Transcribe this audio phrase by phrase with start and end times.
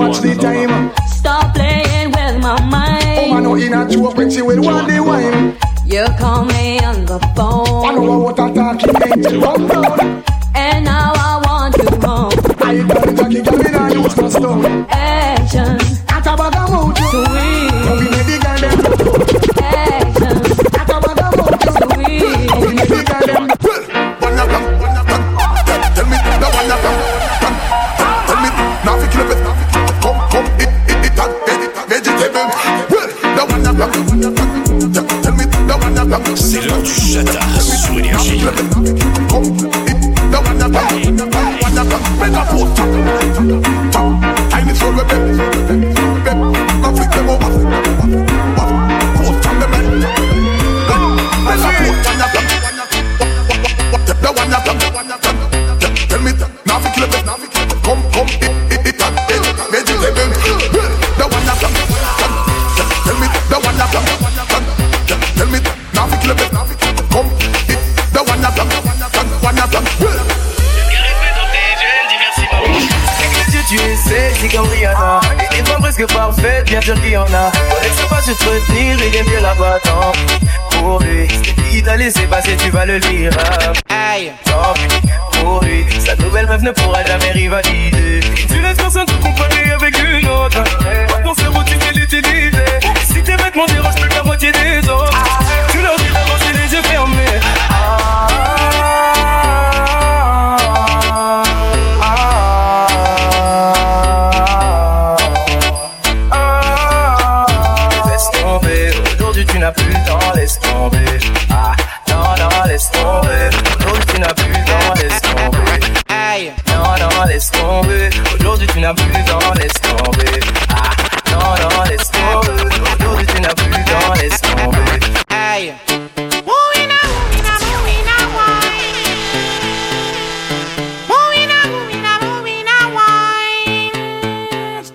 [0.00, 0.92] watch the time.
[1.08, 3.18] Stop playing with my mind.
[3.18, 5.56] Oh, man, no, in a joke, but she will want the wine.
[5.86, 7.84] You call me on the phone.
[7.86, 10.18] I know what I'm talking, about.
[10.26, 10.29] you?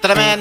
[0.06, 0.40] to the man,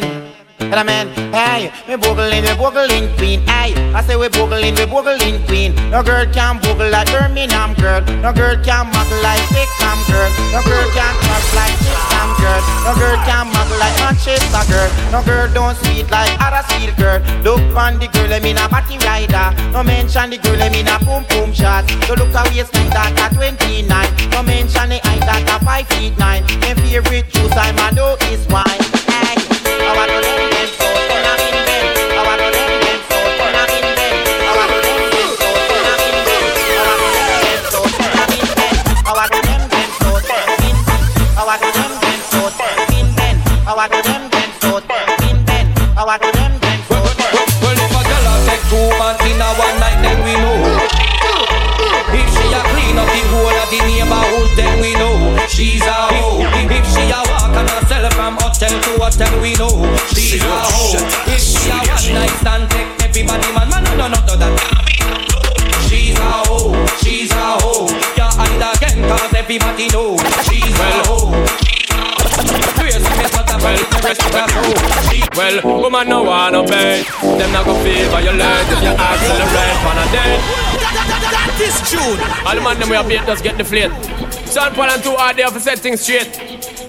[0.59, 1.09] to the men.
[1.33, 3.41] Hey, we boogling, we boogling queen.
[3.49, 5.73] Hey, I say we boogling, we boogling queen.
[5.89, 8.05] No girl can boogle like Birmingham girl.
[8.21, 10.29] No girl can muggle like Wickham girl.
[10.53, 12.61] No girl can touch like Wickham girl.
[12.85, 14.91] No girl can muggle like Manchester girl.
[15.09, 16.65] No girl don't sweet like other
[16.97, 17.21] girl.
[17.43, 19.49] Look on the girl, I mean a batty rider.
[19.73, 21.89] No mention the girl, I mean a boom boom shot.
[22.09, 23.89] No look how waistline that a 29.
[24.31, 26.43] No mention the height that a 5 feet 9.
[26.61, 28.65] My favorite juice I'm a know is wine.
[29.09, 29.44] Hey.
[29.87, 30.54] I want to
[58.55, 59.69] Tell to what tell we know.
[60.15, 60.95] She's a hoe.
[61.27, 64.55] If she a one night stand, take everybody man, man, no, no, no, no, that.
[65.89, 66.73] She's a hoe.
[67.03, 67.91] She's a hoe.
[68.17, 70.17] Yeah, and again, cause everybody know.
[70.47, 71.65] She's a hoe.
[75.37, 79.79] Well, woman no wanna pay Them not gon' feel by your legs If you accelerate
[79.83, 80.41] on a date
[81.33, 82.47] That is true.
[82.47, 83.91] All the man them we have beat just get the flate
[84.53, 86.44] Sean Paul and two are there for set things straight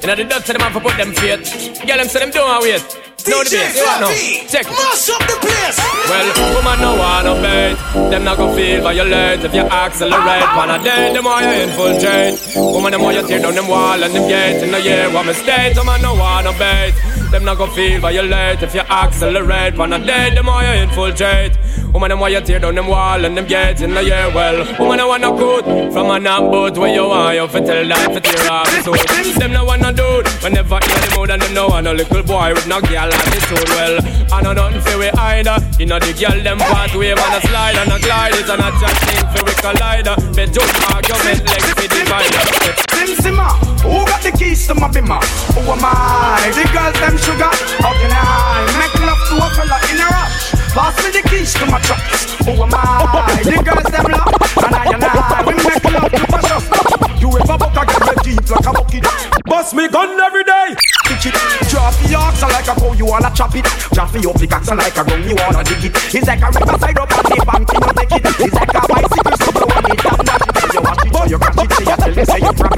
[0.06, 1.42] and I did that to them and for put them feet.
[1.82, 2.78] Girl, them say them don't wait.
[3.26, 4.14] No the bass, you know.
[4.54, 4.70] Check.
[4.70, 5.82] Mash up the place.
[5.82, 7.74] Well, woman no wanna bait.
[8.14, 10.46] Them not gonna feel violate if you accelerate.
[10.54, 12.38] When I dead, them while you infiltrate.
[12.54, 14.62] Woman them while you tear down them wall and them gate.
[14.62, 15.74] In the year, what mistake?
[15.74, 16.94] Woman no wanna bait.
[17.36, 21.58] Them not gonna feel violate If you accelerate One a day, the more you infiltrate
[21.92, 24.68] Woman, them why you tear down them wall and them gates in the year well.
[24.80, 28.12] Woman, I wanna good from a knock boat where you are, you fi tell that
[28.12, 29.40] fi tear off the soul.
[29.40, 32.24] Them no wanna do dude, whenever hear the mood and them no want a little
[32.24, 33.70] boy with no girl attitude.
[33.70, 34.00] Well,
[34.34, 35.56] I know nothing fi we either.
[35.80, 36.60] You know the girl them
[37.00, 38.36] wave and a slide and a glide.
[38.36, 40.04] It's a not just thing fi we collide.
[40.36, 42.85] But just argument like fi divide.
[42.96, 43.52] Sim Simma,
[43.84, 45.20] who got the keys to my bimmer?
[45.54, 46.48] Who am I?
[46.56, 47.52] The girls them sugar.
[47.84, 50.56] How can I make love to a fella in a rush?
[50.72, 52.00] Pass me the keys to my truck.
[52.48, 53.44] Who am I?
[53.44, 54.32] The girls them love,
[54.64, 56.66] and I and I we make love to precious.
[57.20, 59.06] You ever a girl deep like a bucket?
[59.46, 60.76] Bust me gun every day.
[61.06, 61.36] Pitch it,
[61.70, 63.66] drop the oxen like a cow, you wanna chop it.
[63.94, 65.94] Drop the up the oxen like a gun, you wanna dig it.
[66.16, 68.26] It's like a riverside up on the bank, you know take it.
[68.40, 70.74] It's like a bicycle, so you want it and dash it.
[70.74, 72.75] You watch it, you crash it, say you tell me, say you it.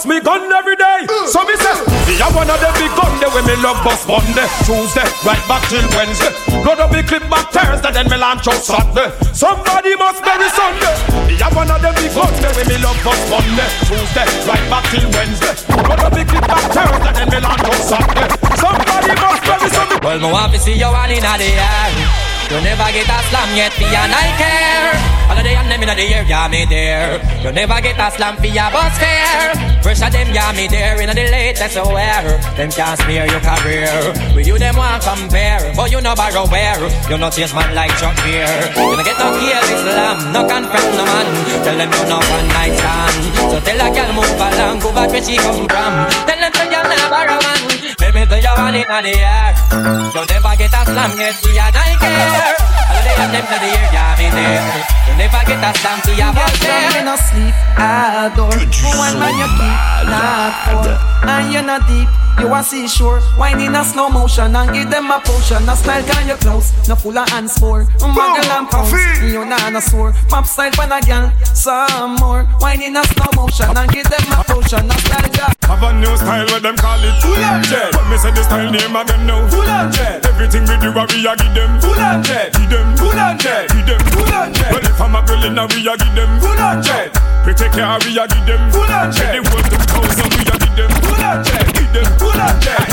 [0.00, 1.04] Bust me gun every day.
[1.28, 1.76] So me say,
[2.08, 5.44] me have one of them big gun there when me love bust Monday, Tuesday, right
[5.44, 6.32] back till Wednesday.
[6.64, 9.12] Load up me clip back Thursday, then me launch out Saturday.
[9.36, 10.96] Somebody must bury Sunday.
[11.28, 14.66] Me have one of them big gun there when me love bust Monday, Tuesday, right
[14.72, 15.52] back till Wednesday.
[15.68, 18.28] Load up me clip back Thursday, then me launch out Saturday.
[18.56, 20.00] Somebody must bury Sunday.
[20.00, 22.29] Well, me want to see you all in the air.
[22.50, 25.20] You never get a slam yet, for and I care.
[25.40, 27.16] The and them in the air, yeah, me there.
[27.40, 29.56] You never get a slam for your bus fare.
[29.80, 31.00] Of them, yeah, me there.
[31.00, 32.36] In the latest wear.
[32.60, 33.88] Them can't smear your career.
[34.36, 35.72] With you, them want compare.
[35.74, 36.76] But you know borrow where.
[37.08, 38.44] You not chase man like Chuck Beer.
[38.76, 41.26] You don't get no kill Islam, no confront no man.
[41.64, 43.16] Tell them you no one night stand.
[43.48, 45.92] So tell a girl move along, go back where she come from.
[46.28, 47.99] Tell them to you never borrow man.
[48.10, 49.54] Let me tell you one in the air.
[49.70, 52.56] You never get a slam yet, for and I care.
[52.90, 54.82] All of the and them to the air, yeah, me there.
[55.06, 57.04] You never get a slam for your bus You fare.
[57.04, 58.50] no sleep, adore
[58.98, 62.08] One man you keep, not for And you're not deep,
[62.38, 63.20] you a seashore.
[63.38, 65.68] Wine in a slow motion and give them a potion.
[65.68, 67.84] A style can you close, no full of hands for.
[68.00, 70.12] Muggle and pounce, you not a sore.
[70.28, 72.48] Pop style for a girl, some more.
[72.60, 74.88] Wine in a slow motion and give them a potion.
[74.90, 77.14] A style can Have a new style where them call it.
[77.22, 77.94] Full on jet.
[77.94, 80.24] When me say the style name of them know Full on jet.
[80.26, 81.80] Everything we do we a give them.
[81.80, 82.52] Full on jet.
[82.54, 82.96] Give them.
[82.96, 83.68] Full on jet.
[83.68, 84.00] Give them.
[84.10, 84.72] Full on jet.
[84.72, 86.40] Well if I'm a girl in a we a give them.
[86.40, 87.12] Full on jet.
[87.44, 88.62] Pretty care we a give them.
[88.72, 90.39] Full on jet The world them thousand we a
[90.76, 92.90] give them Full on jet Give them Full on jet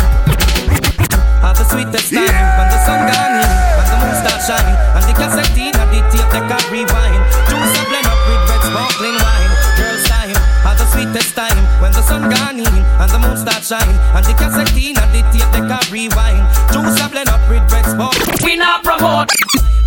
[1.42, 5.04] Have the sweetest time when the sun gone in and the moon start shine and
[5.06, 7.22] the cassette in and the tape they can rewind.
[7.48, 9.52] Juice a blend up with red sparkling wine.
[9.78, 10.36] Girls time,
[10.66, 14.26] have the sweetest time when the sun gone in and the moon start shine and
[14.26, 16.44] the cassette in and the tape they can rewind.
[16.74, 18.40] Juice a blend up with red sparkling.
[18.44, 19.30] We not promote.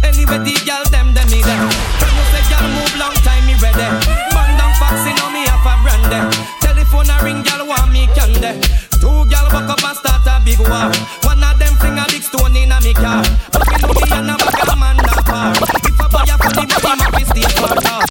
[0.02, 1.99] Anyway, the girl them them me them.
[9.60, 10.88] Buck up and start a big war.
[11.28, 13.22] One of them fling a big stone in a me car.
[13.52, 14.96] But me know me and a bag a man
[15.28, 15.52] far.
[15.52, 17.60] If a buy a funny, me him a fi stay.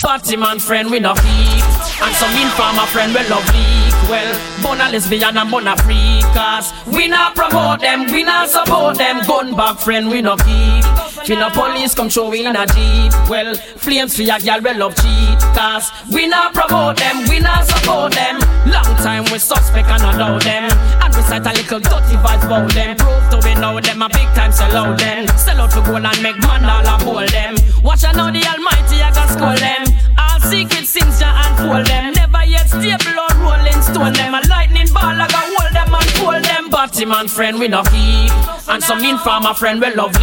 [0.01, 1.63] Party man friend we no feet
[2.01, 7.35] And some informer friend we love leak Well, bona lesbian and bona freakers We not
[7.35, 10.78] promote them, we not support them Gun back friend we no keep
[11.25, 13.13] Fi no police come show in a jeep.
[13.29, 17.65] Well, flames for your girl we love cheat Cause we not promote them, we not
[17.67, 18.39] support them.
[18.65, 20.71] Long time we suspect and allow them.
[21.03, 22.95] And we cite a little dirty vibes about them.
[22.97, 25.27] Prove to we know them a big time sell out them.
[25.37, 27.55] Sell out for gold and make man all a hold them.
[27.83, 29.83] Watch out now the almighty I got scold them.
[30.17, 32.13] All secret sins ya unfold them.
[32.13, 34.33] Never yet stable or rolling stone them.
[34.33, 36.69] A lightning ball I got hold them and fold them.
[36.69, 38.31] Batty man friend we no keep.
[38.69, 40.13] And some informer friend we love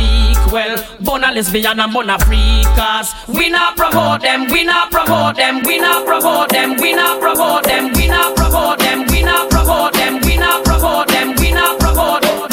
[0.53, 5.79] Well, bona lesbian and bona freakers We not promote them, we not promote them We
[5.79, 10.21] not promote them, we not promote them We not promote them, we not promote them
[10.23, 12.47] We not promote them, we not promote them,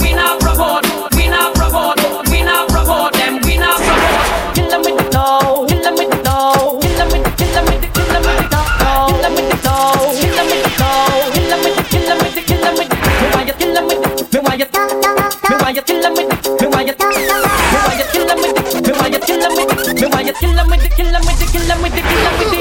[13.21, 14.65] Me why you me why you
[15.49, 16.32] Me why you kill with me
[20.39, 22.52] kill them with the, kill with the, kill with the, kill with the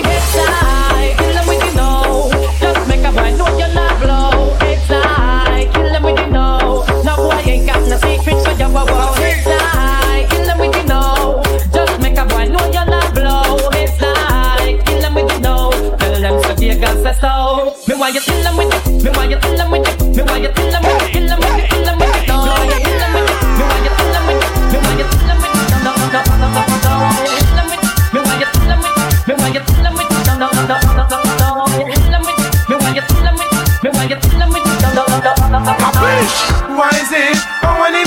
[35.53, 37.37] Why is it?
[37.61, 38.01] I want to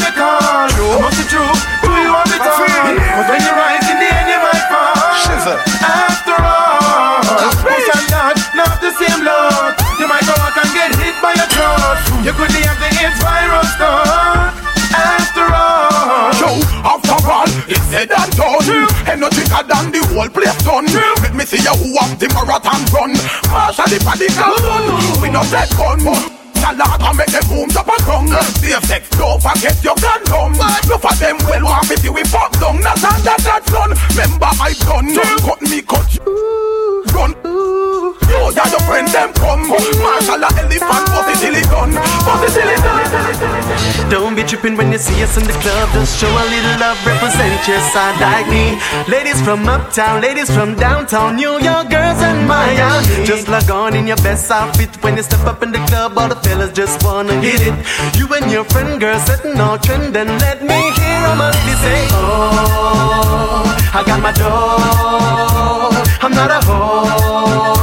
[0.97, 1.45] Must be true.
[1.85, 2.41] Do you it
[3.29, 4.97] when you rise in the end, you might fall.
[5.85, 7.21] After all,
[7.85, 8.09] and
[8.57, 9.21] not the same
[10.73, 12.01] get hit by a truck.
[12.25, 14.49] You couldn't have the AIDS virus done.
[14.97, 16.33] After all,
[16.81, 18.89] after all, it's said and done.
[19.05, 20.01] Than the
[21.21, 23.13] Let me see you who the marathon run.
[23.45, 25.21] Partially for the gun.
[25.21, 26.44] We no take gun.
[26.65, 30.57] Salad and make them boom up a tongue Safe sex, don't forget your condom.
[30.89, 32.81] No for them well want to we fuck down.
[32.81, 35.13] Not on that that's done Remember I done.
[35.13, 36.64] Not Cut me cut you
[38.57, 39.67] and your friend them come.
[39.67, 41.91] Marshall a elephant, gun
[44.09, 45.89] Don't be tripping when you see us in the club.
[45.93, 48.79] Just show a little love, represent your side like me.
[49.11, 54.07] Ladies from uptown, ladies from downtown New York girls and Miami Just log on in
[54.07, 56.17] your best outfit When you step up in the club.
[56.17, 57.75] All the fellas just wanna hit it.
[58.17, 62.07] You and your friend girl setting all trend And let me hear all my say
[62.11, 66.05] Oh, I got my dough.
[66.21, 67.74] I'm not a hoe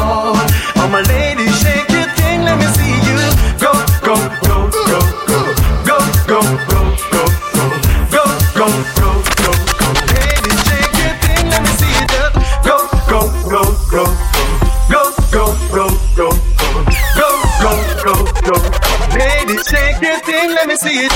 [20.83, 21.09] see you.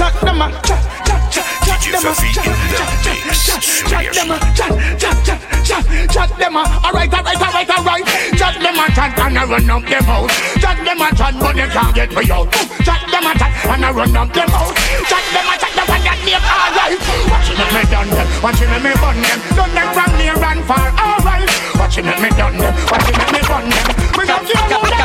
[0.00, 4.40] Jack them up, jack, jack, jack, jack them up, jack, jack, jack, jack them up,
[4.56, 6.64] jack, jack, jack, jack, jack them up.
[6.84, 8.06] Alright, alright, alright, alright.
[8.40, 10.32] Jack them a chat and I run up them out.
[10.56, 12.48] Jack them a chat, but they can't get me out.
[12.80, 14.72] Jack them a chat and I run up them out.
[15.04, 16.96] Jack them a chat, the one that name alright.
[17.28, 20.88] Watching me done them, watching me bun them, done them from near and far.
[20.96, 23.84] Alright, watching me done them, watching me bun them.
[24.16, 24.99] We don't care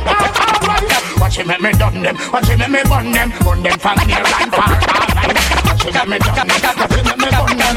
[1.36, 1.60] they are.
[1.60, 4.72] Me done them, watching me bun them, bun them from near and far.
[4.72, 7.76] Alright, watching me done them, watching me bun them.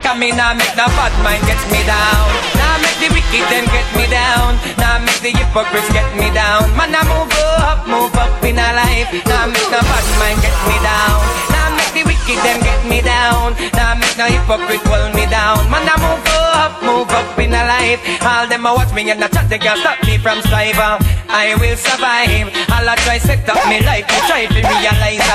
[0.00, 2.26] Come in, now make the bad mind get me down.
[2.56, 4.58] Now make the wicked them get me down.
[4.76, 6.68] Now make the hypocrites get me down.
[6.76, 9.12] Man, I move up, move up in a life.
[9.26, 11.49] Now make the bad mind get me down.
[11.90, 13.58] The wicked them get me down.
[13.74, 15.66] Now make the hypocrite hold me down.
[15.70, 16.22] Man, I move
[16.54, 17.98] up, move up in a life.
[18.22, 20.78] All them a watch me and a chat, they can't stop me from strive.
[20.78, 22.50] I will survive.
[22.70, 25.26] All I try set up me life, me try to realize.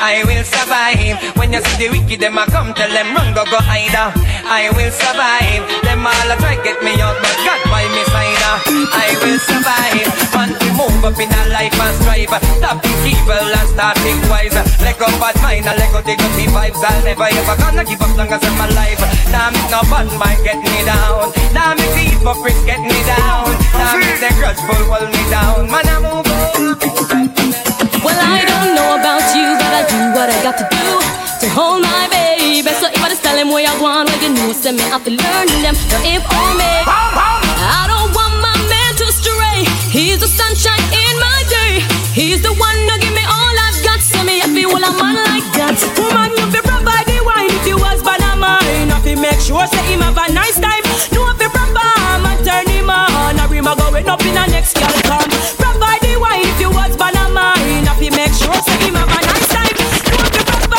[0.00, 1.18] I will survive.
[1.36, 3.94] When you see the wicked, them a come tell them run go go hide.
[3.94, 5.62] I will survive.
[5.86, 8.29] Them all a try get me out, but God by me side.
[8.42, 10.08] I will survive.
[10.34, 12.32] Man, we move up in a life and strive.
[12.58, 14.54] Stop think evil and start think wise.
[14.80, 16.80] Let go bad mind and let go the dirty vibes.
[16.80, 19.00] I'll never ever gonna give up long as I'm alive.
[19.30, 21.32] Now make no bad mind get me down.
[21.52, 23.52] Now make the hypocrites get me down.
[23.76, 25.68] Now make the grudgeful hold me down.
[25.68, 26.26] Man, I move
[28.04, 30.86] Well, I don't know about you, but I do what I got to do
[31.40, 32.68] to hold my baby.
[32.80, 35.04] So if I just tell him where I want, well, you know, send me have
[35.04, 35.76] to learn them.
[35.92, 38.29] Now, if on me, I don't want
[39.90, 41.82] He's the sunshine in my day.
[42.14, 43.98] He's the one to give me all I've got.
[43.98, 45.74] So me happy when I'm man like that.
[45.98, 48.94] Woman, you be provide the wine if you was bad of mine.
[49.02, 50.86] If make sure say him have a nice time.
[51.10, 51.74] No, perform
[52.46, 53.34] turn him on.
[53.42, 55.26] Or him a going up in a next girl come.
[55.58, 57.82] Provide the wine if you was bad of mine.
[57.90, 59.74] If make sure say him have a nice time.
[60.06, 60.70] No, perform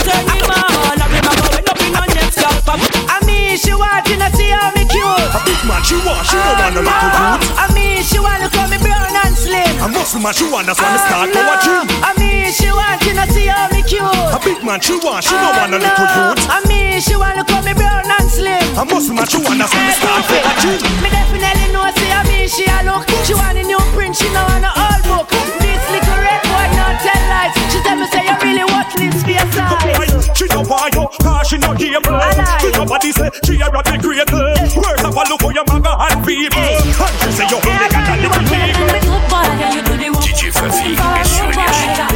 [0.00, 0.96] turn him on.
[0.96, 2.80] Or him a going up in a next girl come.
[3.12, 5.28] I mean, she wanting to see me cute.
[5.36, 7.52] A big man she want, she don't want no ah, little youth.
[7.52, 7.68] Ah, ah.
[7.68, 9.68] I mean, she wanna call me brown and slim.
[9.84, 11.84] A muscle man she want, that's why me start go a gym.
[12.00, 14.02] I mean, she wanting to see how me cute.
[14.32, 16.40] A big man she want, she don't want no little youth.
[16.48, 18.64] I mean, she wanna call me brown and slim.
[18.80, 20.80] A muscle man she want, that's why me start go a gym.
[21.04, 23.04] Me definitely know, see, I mean, she a look.
[23.28, 25.26] She want a new print, she know want a old book.
[25.60, 26.05] This red
[26.56, 27.52] boy not tell lies.
[27.70, 30.24] She tell me say you really want lips for your size.
[30.36, 32.16] She don't want you, cause she not able.
[32.60, 34.76] She nobody say she a rap the greatest.
[34.76, 36.60] Words of a look for your manga and people.
[36.60, 38.86] And she say you only got a little people.
[40.24, 42.06] DJ Fafi est sur Énergie, ça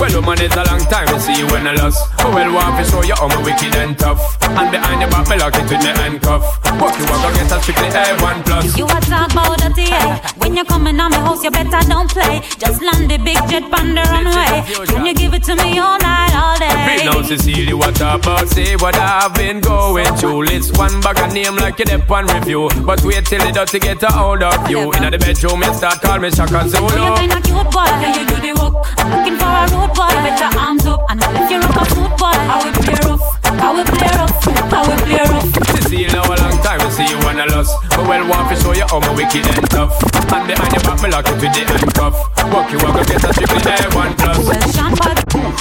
[0.00, 1.98] Well, woman, it's a long time to see you when I lost.
[2.18, 4.35] But well, want to show you how my wicked and tough.
[4.56, 6.62] And behind your back, me lock it with me handcuff.
[6.62, 8.76] But you are gonna get a strictly A1 plus.
[8.78, 10.20] You a talk about dirty, yeah.
[10.38, 12.40] When you're coming on my house, you better don't play.
[12.58, 14.62] Just land the big jet on the runway.
[14.86, 17.04] Can you give it to me all night, all day?
[17.04, 18.48] Now, Cecilia, what about?
[18.48, 20.44] Say what I've been going through.
[20.44, 22.68] List one bag of name like you dep on review.
[22.84, 24.92] But wait till it does to get a hold of you.
[24.92, 27.16] In the bedroom, you start call me Shaka You Zulu.
[27.16, 28.86] kinda cute boy, can you do the work?
[28.98, 30.06] I'm looking for a road boy,
[30.40, 33.70] your arms up and if you rock a foot boy, I will play rough, I
[33.70, 34.34] will play rough,
[34.72, 35.48] I will play rough.
[35.78, 37.72] Cecilia, now a long time to see you when I lost.
[37.90, 39.94] But well, want to show you how my wicked and tough.
[40.34, 42.14] And behind your back, me lock it with the handcuff.
[42.50, 44.42] Walk you, I go get a strictly A1 plus.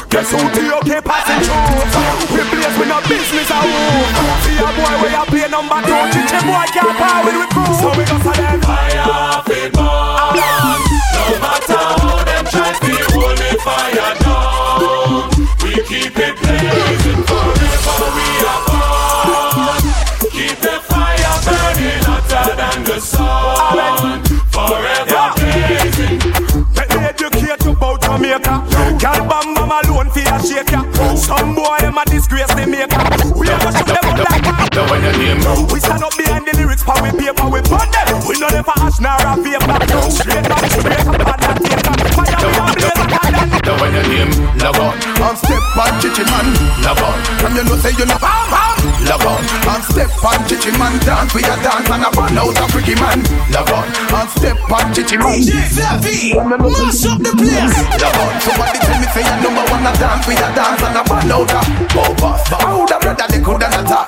[0.10, 2.34] Guess who the okay passing through?
[2.34, 4.10] We place with no business a move.
[4.42, 6.01] See a boy where you play number two.
[6.13, 7.74] Chichi boy can't power with we crew.
[7.77, 8.62] So we go for them.
[8.62, 10.34] Fire, fit, ah.
[10.34, 14.25] No matter how them try to hold me fire.
[28.46, 28.98] later.
[28.98, 30.82] Girl bam bam alone for a shake ya.
[31.16, 33.04] Some boy them a disgrace they make maker.
[33.36, 35.72] We a go shoot them up like that.
[35.72, 38.08] We stand up behind the lyrics, pa we paper, we burn them.
[38.28, 39.75] We no for ash nor a paper.
[40.10, 41.05] Straight up, straight
[44.16, 44.32] name
[44.64, 44.96] log on.
[44.96, 46.48] And step on chichi man.
[46.84, 47.18] Log on.
[47.40, 48.78] From you know say you know bam bam
[49.10, 49.42] Log on.
[49.68, 52.96] And step on chichi man Dance we a dance and a burn out a freaky
[52.96, 53.20] man.
[53.52, 53.86] Log on.
[54.16, 55.44] And step on chichi man.
[55.44, 57.76] DJ Fluffy, mash up the place.
[58.02, 58.32] Log on.
[58.42, 61.32] Somebody tell me say you number one a dance we a dance and a burn
[61.32, 61.62] out a
[62.00, 62.95] Oh pass How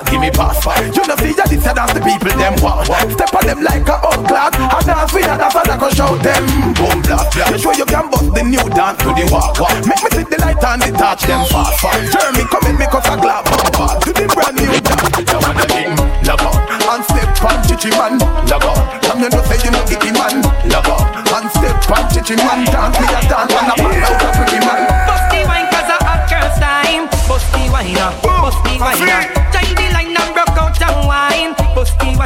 [0.08, 0.64] Give me pass
[0.96, 2.88] You know see ya this a dance the people them want.
[3.12, 5.88] Step on them like a old clock A dance we a dance and a go
[5.92, 6.44] shout them.
[6.74, 10.10] Boom blast You sure you can bust the new dance to the walk Make me
[10.16, 12.08] see the light and the touch them fast fast.
[12.08, 15.28] Jeremy come in me cause a glove To the brand new dance.
[15.28, 16.56] Now your name log on
[16.88, 18.16] And step on chichi man
[18.48, 20.40] Log on Come you know say you know icky man
[20.72, 21.04] Log on
[21.36, 24.60] And step on chichi man Dance me a dance and a burn out a freaky
[24.64, 24.88] man.
[25.04, 27.04] Bust the wine cause a hot girl's time.
[27.28, 29.36] Bust the wine uh, up, bust the wine uh.
[29.36, 29.37] up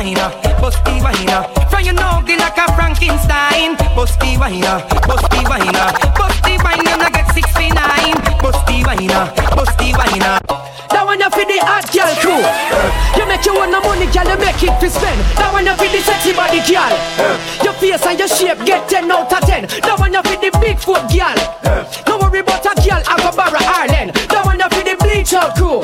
[0.02, 4.18] Bust the wine up, bust the wine up From your nugget like a Frankenstein Bust
[4.18, 7.70] the wine up, bust the wine up Bust the wine you no get 69
[8.42, 10.18] Bust the wine up, bust the wine
[10.90, 12.42] That one you for the hot girl crew.
[13.14, 15.22] You make your own money, girl, you make it to spend.
[15.38, 16.90] That one you for the sexy body girl.
[17.62, 19.70] Your face and your shape get 10 out of 10.
[19.86, 21.38] That one you for the big foot girl.
[22.02, 24.18] Don't worry about a girl, I go borrow Ireland.
[25.32, 25.80] Out crew.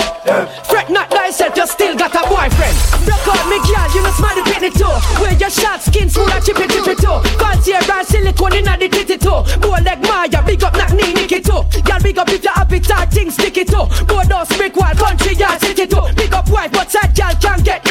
[0.69, 2.77] Fret not thyself, you still got a boyfriend.
[3.09, 5.23] Rock out me girl, you know smile the pitney too.
[5.23, 7.17] Wear your short skin, smooth and chippy chippy too.
[7.41, 9.41] Fancy hair and silicone inna the titty too.
[9.61, 11.65] Boy like Maya, big up knock knee Nicky too.
[11.81, 13.89] Girl, big up if your appetite things sticky too.
[14.05, 16.05] Boy don't speak wild, country yard city too.
[16.15, 17.88] Big up wife, but side girl can't get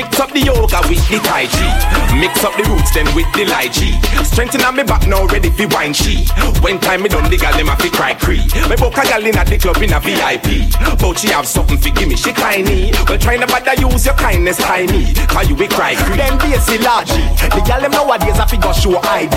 [0.00, 1.68] Mix up the yoga with the Tai Chi.
[2.16, 3.92] Mix up the roots then with the Chi.
[4.24, 6.24] Strengthen on me back now, ready for wine she.
[6.64, 8.40] When time me done, the gal them a fi cry cree.
[8.64, 10.72] Me book a gal in at the club in a VIP.
[10.96, 12.96] But she have something fi give me, she tiny.
[13.04, 15.12] Well, try to bother use your kindness, tiny.
[15.28, 16.16] Cause you be cry cree.
[16.16, 17.20] Them basic largy
[17.52, 19.36] The gal them nowadays a figure show ID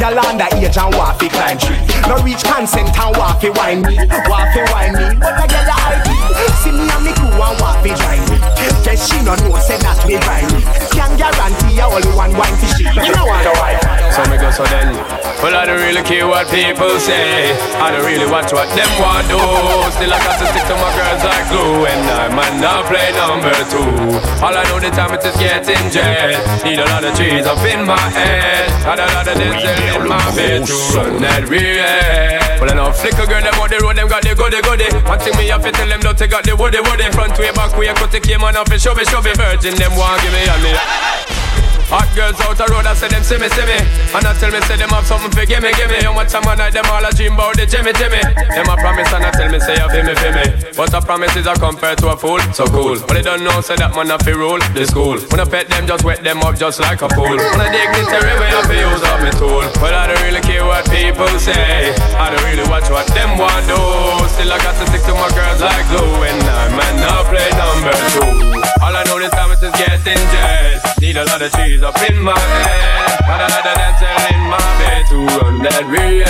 [0.00, 1.76] Gal under age and want fi climb tree
[2.08, 6.08] No reach consent and fi wine me fi wine me But I get the ID
[6.64, 8.27] See me and me crew and want fi
[8.98, 10.50] she no know say that we rhyme.
[10.90, 13.78] Can guarantee you only one wine fi she You know what the wife.
[14.10, 14.98] So me go so then
[15.38, 17.54] Well I don't really care what people say.
[17.78, 19.38] I don't really watch what them want do.
[19.94, 21.86] Still I got to stick to my girls like glue.
[21.86, 23.86] And I might not play number two.
[24.42, 26.42] All I know the time it is getting jet.
[26.64, 28.66] Need a lot of cheese up in my head.
[28.82, 32.74] Got a lot of diesel in my bed oh, To run that real Well I
[32.74, 34.90] know flicker girl them on the road Them got the goody goody.
[35.06, 37.06] One thing me have to tell them Don't they got the woody woody.
[37.12, 39.74] Front way back way Cut the came on off and show me show me Virgin
[39.76, 41.47] them want give me a me
[41.88, 43.80] Hot girls out the road, I say them see me, see me.
[44.12, 46.04] And I tell me, say them have something for gimme, gimme.
[46.04, 48.20] How much time I night, them all a dream about the Jimmy, Jimmy.
[48.52, 50.46] Them a promise and I tell me, say feel me, feel me.
[50.76, 53.00] But a promise is a compared to a fool, so cool.
[53.08, 55.16] But they don't know, say that man a fi rule, the school.
[55.32, 58.36] When I pet them, just wet them up just like a pool When I dignitary
[58.36, 59.64] way, I fi use up me tool.
[59.80, 61.96] But I don't really care what people say.
[62.20, 63.80] I don't really watch what them want do.
[64.36, 66.20] Still I got to stick to my girls like glue.
[66.20, 68.58] And I might not play number two.
[68.84, 71.96] All I know this time is just getting jet Need a lot of cheese up
[72.10, 76.26] in my head But a lot of dancing in my bed To run that real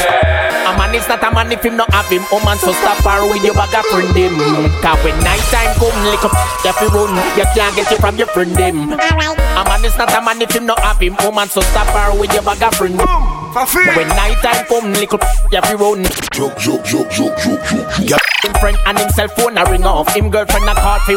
[0.68, 2.24] A man is not a man if him not have him.
[2.28, 4.36] Oh man, so stop her with your bag of friend him.
[4.84, 7.16] Cause when night time come, lick up, you fi run.
[7.40, 8.92] You can't get it from your friend him.
[8.92, 11.16] A man is not a man if him not have him.
[11.20, 13.08] Oh man, so stop her with your bag of friend him.
[13.96, 16.04] When night time come, lick up, you fi run.
[16.36, 19.84] Joke, joke, joke, joke, joke, joke, joke Him friend and him cell phone a ring
[19.84, 20.12] off.
[20.14, 21.16] Him girlfriend a call fi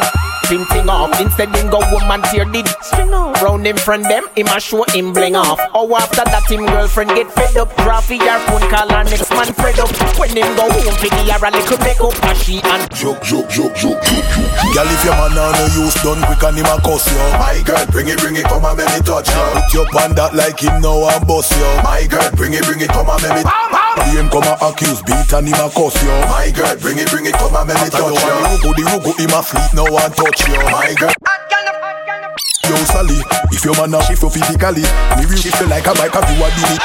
[0.52, 1.20] him thing off.
[1.20, 3.42] Instead him go woman tear did string off.
[3.42, 5.60] Round him friend them, him a show him bling off.
[5.74, 7.74] Oh after that him girlfriend get fed up.
[7.78, 9.90] Drop fi her phone call her next man fed up.
[10.20, 12.16] When him go home fi give her a little make up.
[12.26, 15.66] And she and Joke, joke, joke, joke, joke, joke Girl, if your man on no
[15.74, 18.66] use done quick and him a cuss you My girl, bring it, bring it, come
[18.66, 21.66] and make me touch you Put your pan that like him now and bust you
[21.84, 23.81] My girl, bring it, bring it, come and make me
[24.12, 27.26] him come and accuse, beat and him a cuss you My girl, bring it, bring
[27.26, 29.90] it, come and make me touch you The rugu, the rugu, him a sleep now
[29.90, 30.60] and touch you.
[30.72, 31.31] My girl
[32.82, 33.22] Yo Sally,
[33.54, 36.26] if your man a shift you physically Me will shift you like a bike, have
[36.34, 36.78] you a dilly?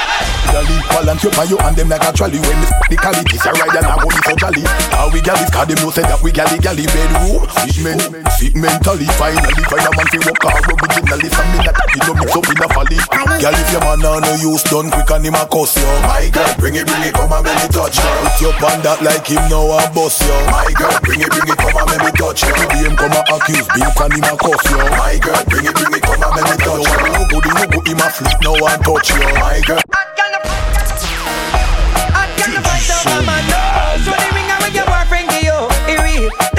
[0.52, 2.36] Gally, balance your pan and them like a trolley.
[2.36, 4.62] When me the cali, this a ride and I go so jolly.
[4.92, 7.98] How we galley, cause them know say that we galley, galley Bedroom, fit men,
[8.36, 12.14] fit mentally Finally find a man fi walk out originally Some me that you know
[12.20, 12.98] mix up in a folly
[13.40, 16.28] Girl, if your man a no use done quick and him a cuss you My
[16.30, 19.00] girl, bring it, bring it, come and make me touch you Put your pan that
[19.02, 22.02] like him now and bust you My girl, bring it, bring it, come and make
[22.06, 25.42] me touch you him come and accuse, beat and him a cuss you My girl,
[25.50, 27.08] bring it, bring it, give me come and me touch you.
[27.12, 29.80] No good, no good, flip, no one touch you, my girl.
[32.46, 34.06] The hot girl, my nose.
[34.06, 36.55] When he ring your boyfriend, give you he real.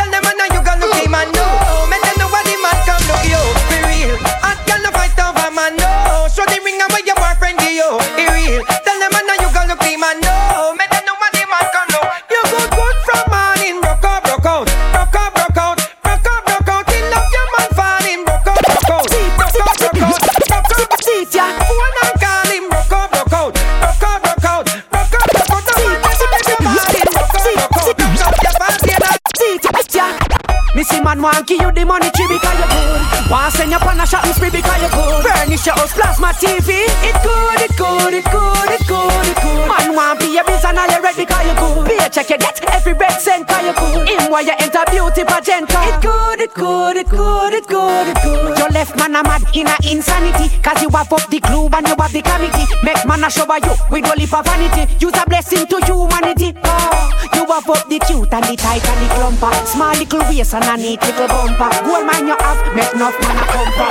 [31.18, 33.32] Man want give you the money tree because you good.
[33.32, 35.26] Want send you on a shopping spree because you good.
[35.26, 36.86] Furnish your house, plasma TV.
[37.04, 39.68] It good, it good, it good, it good, it good.
[39.68, 41.86] Man want be a biz and all you ready because you good.
[41.90, 44.10] Be a check you get every red cent because you good.
[44.10, 45.70] In while you enter beauty pageant.
[45.70, 48.58] It good, it good, it good, it good, it good.
[48.58, 50.54] Your left man a mad in a insanity.
[50.62, 52.68] Cause you have up the glue and you have the committee.
[52.84, 54.86] Make man a show by you with only for vanity.
[55.02, 56.54] Use a blessing to humanity.
[56.64, 57.27] Oh,
[57.58, 59.54] have up the cute and the tight and the clumper.
[59.66, 61.70] Small little waist and a neat little bumper.
[61.82, 63.90] Gold man you have, make enough man a come for.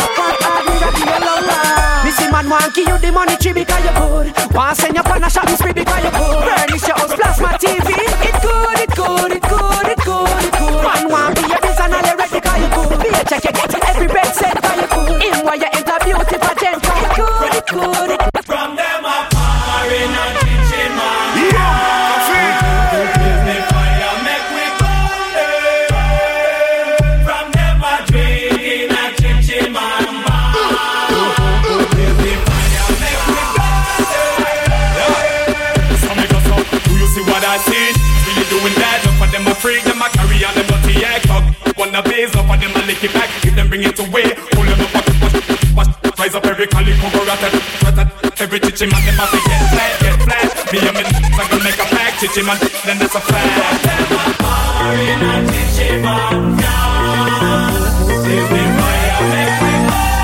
[2.07, 4.27] Missy man want give you the money tree because you good.
[4.55, 6.43] Want send you on a shopping spree because you good.
[6.47, 7.91] Furnish your house, plasma TV.
[8.23, 10.83] It good, it good, it good, it good, it good.
[10.87, 12.99] Man want be a biz and all ready because you good.
[13.03, 15.19] Be a check you get every red cent because you good.
[15.27, 16.79] In while you enter beauty pageant.
[16.79, 18.36] It good, it good, it good.
[39.67, 41.43] Freak, them a carry on them dirty act up.
[41.77, 44.63] Wanna base up for them a lick it back, if them bring it away, pull
[44.63, 45.35] them up, watch, watch,
[45.75, 47.99] watch, rise up every collie, cover rat rat
[48.39, 50.47] every chichi man, them a say get flat, get flat.
[50.71, 53.51] Me and me, I gonna make a pack, chichi man, then that's a fact.
[54.39, 56.63] Fire in a kitchen man.
[58.23, 60.15] Give me fire, make we burn.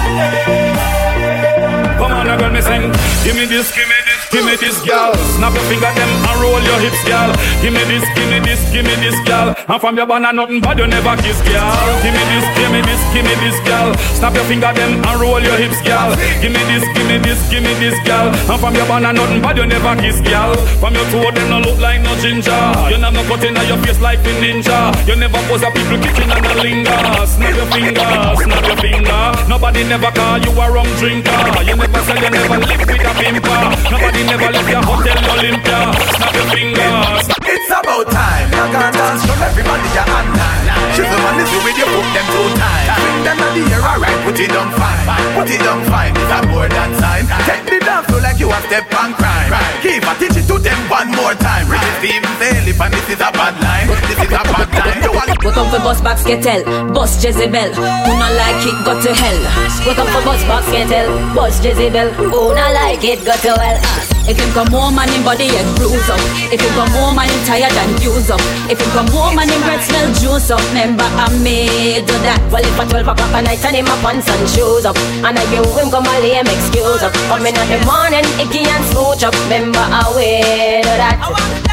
[1.98, 2.85] Come on, girl, me sing.
[3.24, 5.12] Give me this, give me this, give me this, girl.
[5.36, 7.30] Snap your finger them and roll your hips, girl.
[7.60, 9.54] Give me this, give me this, give me this, girl.
[9.68, 11.70] And from your banana nothing bad, you never kiss, girl.
[12.02, 13.88] Give me this, give me this, give me this, girl.
[14.16, 16.16] Snap your finger them and roll your hips, girl.
[16.40, 18.32] Give me this, give me this, give me this, girl.
[18.32, 20.56] And from your banana nothing bad, you never kiss, girl.
[20.80, 22.56] From your toe them no look like no ginger.
[22.88, 24.96] You never no cut in your face like a ninja.
[25.06, 26.98] You never pose a people kicking and a linger.
[27.28, 28.08] Snap your finger,
[28.40, 29.22] snap your finger.
[29.48, 31.36] Nobody never call you a rum drinker.
[31.68, 33.60] You never say you never live with a pimper.
[33.92, 35.78] Nobody never left your hotel Olympia.
[36.16, 37.26] Snap your fingers.
[37.42, 38.48] It's about time.
[38.52, 40.62] I can't dance from everybody your hand nine.
[40.94, 42.88] She's the one is with you put them two times.
[43.02, 45.06] Bring them on the air, alright, put it on fine.
[45.35, 47.24] Put it on fine, it's a more than sign.
[47.48, 49.50] Take the dance floor like you have step on crime.
[49.80, 51.64] Keep a teach it to them one more time.
[51.66, 53.88] Really Steven Sale, if and this is a bad line.
[54.06, 55.00] This is a bad line.
[55.02, 56.62] You want Welcome for Boss Box Kettle,
[56.94, 57.74] Boss Jezebel.
[57.74, 59.38] Who not like it, go to hell.
[59.85, 62.12] Welcome for Boss Box Kettle, Boss Jezebel.
[62.12, 63.78] Who not like it, go to hell.
[63.82, 64.12] Ah.
[64.22, 66.20] If come home and him body head bruise up.
[66.54, 68.40] If come home and him tired and used up.
[68.70, 70.62] If him come home and him breath smell juice up.
[70.70, 72.38] Remember I made do that.
[72.54, 74.96] Well if at 12 o'clock at night and him a pants and shoes up.
[75.26, 77.12] And I give him come and lay him excuse up.
[77.26, 79.35] Come in at the morning, icky and smooch up.
[79.50, 81.18] Remember I made do that.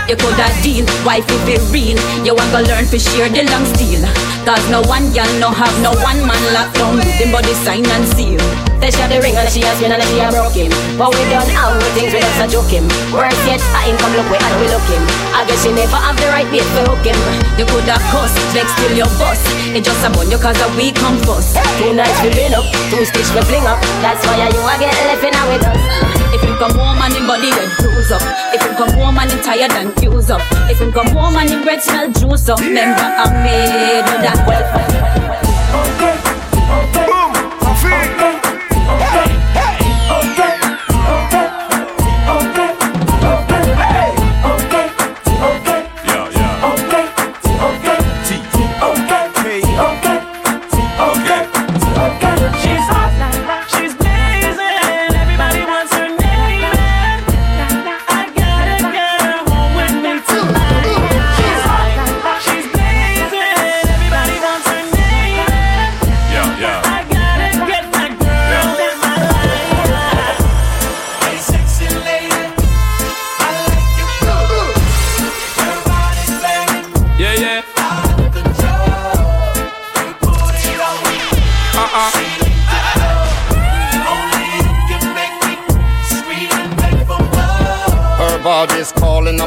[0.09, 1.93] You coulda deal, wife if it real.
[2.25, 4.01] You want to learn to share the long steel.
[4.41, 6.97] Cause no one girl no have no one man locked down.
[7.21, 8.41] Him body sign and seal.
[8.81, 11.21] Then she have the ring and she has spin and she a broken But we
[11.27, 12.88] done all the things we a joke him.
[13.12, 15.04] Worse yet, I ain't come look where and we look him.
[15.36, 17.19] I guess she never have the right bait for hook him.
[17.60, 19.43] You coulda cuss, vex till your bust
[19.75, 22.63] It just a bun you cause a we come first Two nights we been up,
[22.88, 23.84] two stitch we fling up.
[23.99, 25.84] That's why you a get left in with us
[26.32, 28.23] If you come home and him body get bruise up.
[28.56, 30.39] If you come home and him tired and fuse up.
[30.71, 32.60] If you come home and him bread smell juice up.
[32.60, 34.39] Remember I made that.
[34.47, 35.98] well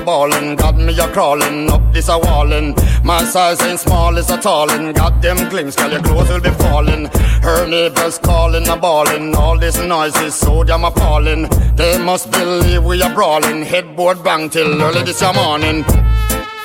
[0.03, 2.75] a ballin', got me a crawling up this a wallin'.
[3.05, 4.93] My size ain't small, it's a tallin'.
[4.93, 7.07] Got them glimpse, girl, your clothes will be falling.
[7.43, 9.35] Her neighbors calling, a ballin'.
[9.35, 11.49] All this noise is so damn appalling.
[11.77, 13.63] They must believe we are brawling.
[13.63, 15.85] Headboard bang till early this morning.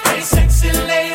[0.04, 1.14] Hey, sexy lady,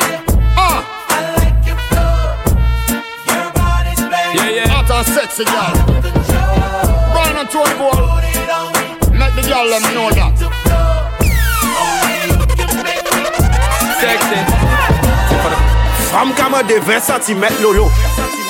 [0.55, 3.35] Ah, I like you good.
[3.35, 4.67] Your body's banging, Yeah, yeah.
[4.69, 5.55] hot and sexy, girl.
[5.55, 7.11] out of control.
[7.13, 10.42] Brian and Tony Ball, Put it on me make the girl them know that.
[14.03, 14.45] texting.
[16.11, 17.91] Femme kama de 20 cm lolo.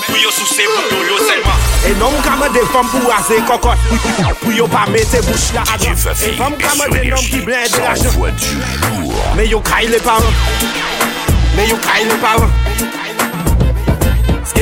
[0.07, 1.61] Pou yo sou se bouton yo selman.
[1.87, 3.77] E nom kama de fom pou aze kokot.
[4.41, 7.85] Pou yo pa mette bouch la adan E fom kama de nom ki blen de
[7.85, 8.11] la jen
[9.37, 10.35] Me yo kay le paran
[11.55, 12.51] Me yo kay le paran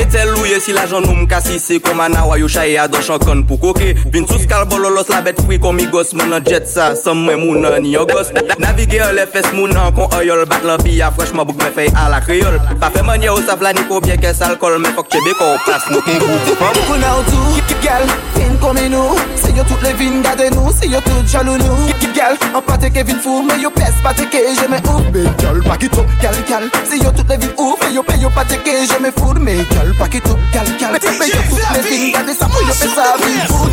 [0.02, 3.44] Etel louye si la jan nou mkasi se Koman awa yo chaye a do chankon
[3.46, 3.92] pou koke.
[4.10, 7.38] Vin sou skal bololos la bet fwi komi gos Moun an jet sa, sam mwen
[7.44, 8.32] moun an yo gos.
[8.58, 11.92] Navige an le fes moun an kon oyol Bat lan piya freshman bouk me fey
[11.94, 15.12] a la kriol Pa fe manye ou sa flani ko byen kes alkol Men fok
[15.14, 19.18] chebe ko plas nou ken gouti Moun an ou tou, gal, fin komi e nou.
[19.36, 21.91] Se yo tout le vin gade nou, se yo tout jalou nou.
[22.12, 25.04] Big gal, an pate ke vin fou Me yo pes pate ke jeme ouf.
[25.14, 26.68] Me gal pakito, gal gal.
[26.88, 29.38] Se yo tout le vin ouf Me yo pe yo pate ke jeme four.
[29.40, 30.92] Me gal pakito, gal gal.
[30.92, 33.70] Me yo tout le vin gade sa pou yo pe sa vin four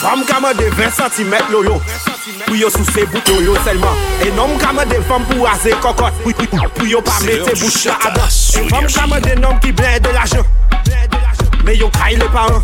[0.00, 1.80] Femme qui de 20 cm yo yo.
[2.46, 3.96] Pou yo sous ses bouts yo yo seulement.
[4.22, 6.14] Et non qui de femme pour aser cocotte.
[6.74, 10.44] Pou yo pas mettre bouche là dedans Femme qui de homme qui blinde de l'argent.
[11.64, 12.62] Mais yo caille les parents.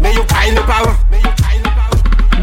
[0.00, 1.13] Mais yo caille les parents.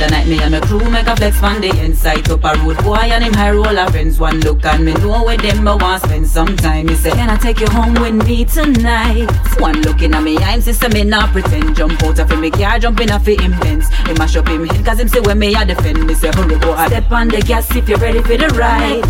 [0.00, 2.76] other night, me and my crew make a flex from the inside up a road
[2.82, 4.18] boy and him high roller friends.
[4.18, 6.88] One look and me know with them, but want spend some time.
[6.88, 9.28] He say, Can I take you home with me tonight?
[9.58, 11.76] One looking at me, I'm sister, me not pretend.
[11.76, 13.88] Jump out of him, me car, jump in a fi him Benz.
[14.06, 16.06] He mash up him head, cause him say when me a defend.
[16.06, 19.02] Me say, hurry boy, step on the gas if you're ready for the ride.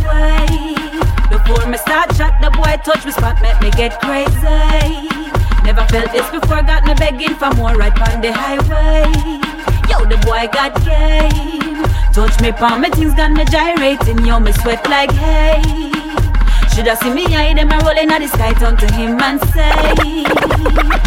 [1.31, 5.09] Before me start chat, the boy touch me spot, make me get crazy.
[5.62, 9.39] Never felt this before, got me begging for more right on the highway.
[9.90, 11.85] Yo, the boy got game.
[12.14, 14.24] Touch me palm, me things got me gyrating.
[14.24, 15.62] Yo, me sweat like hay.
[16.74, 20.24] Shoulda see me eye them a rolling at the sky, turn to him and say,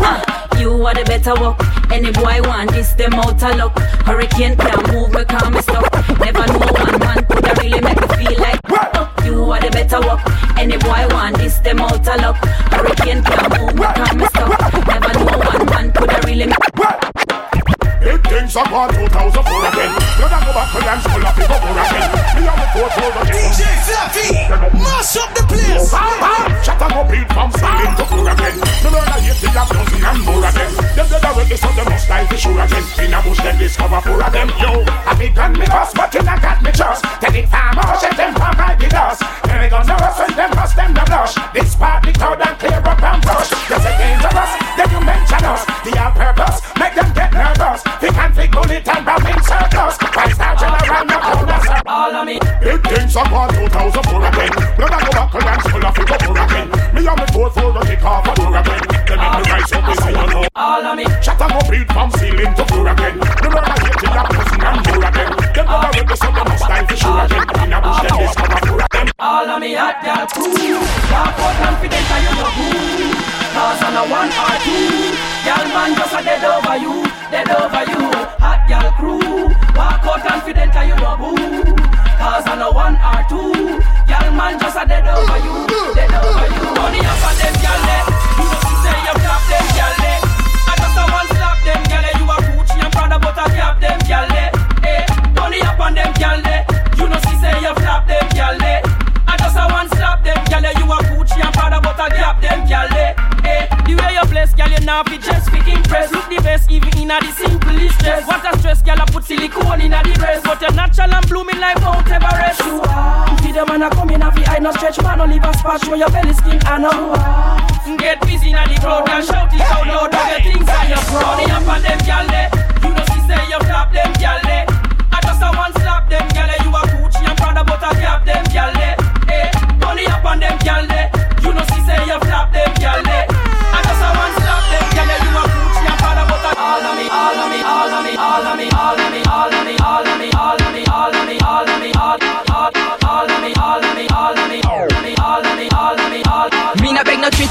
[0.04, 1.64] huh, You are the better walk.
[1.92, 3.78] Any boy want this, them out of luck.
[4.04, 5.88] Hurricane can't move, we can't me stuck.
[6.20, 8.60] Never know one man coulda really make me feel like.
[8.70, 10.22] uh, You are the better walk.
[10.58, 12.36] Any boy want this, them out of luck.
[12.74, 14.60] Hurricane can't move, we can't me stuck.
[14.88, 17.33] Never know one man coulda really make.
[18.44, 19.92] Things are gone 2004 again.
[20.20, 22.12] Blood and go back to dance full of people more again.
[22.36, 23.40] Me and the four four again.
[23.40, 24.28] DJ Flappy,
[24.84, 25.88] mash up the place.
[25.88, 28.60] Bam bam, shut up no beat from ceiling to floor again.
[28.84, 30.72] The learn a hit till a dozen and more again.
[30.76, 32.84] Them dead already so they must die for sure again.
[33.00, 34.52] In a bush them discover four of them.
[34.60, 37.08] Yo, I be gun me boss, but in a got me trust.
[37.24, 37.48] Tell it
[76.74, 77.13] 哎呦！
[115.74, 117.23] wash away your belly skin, I know.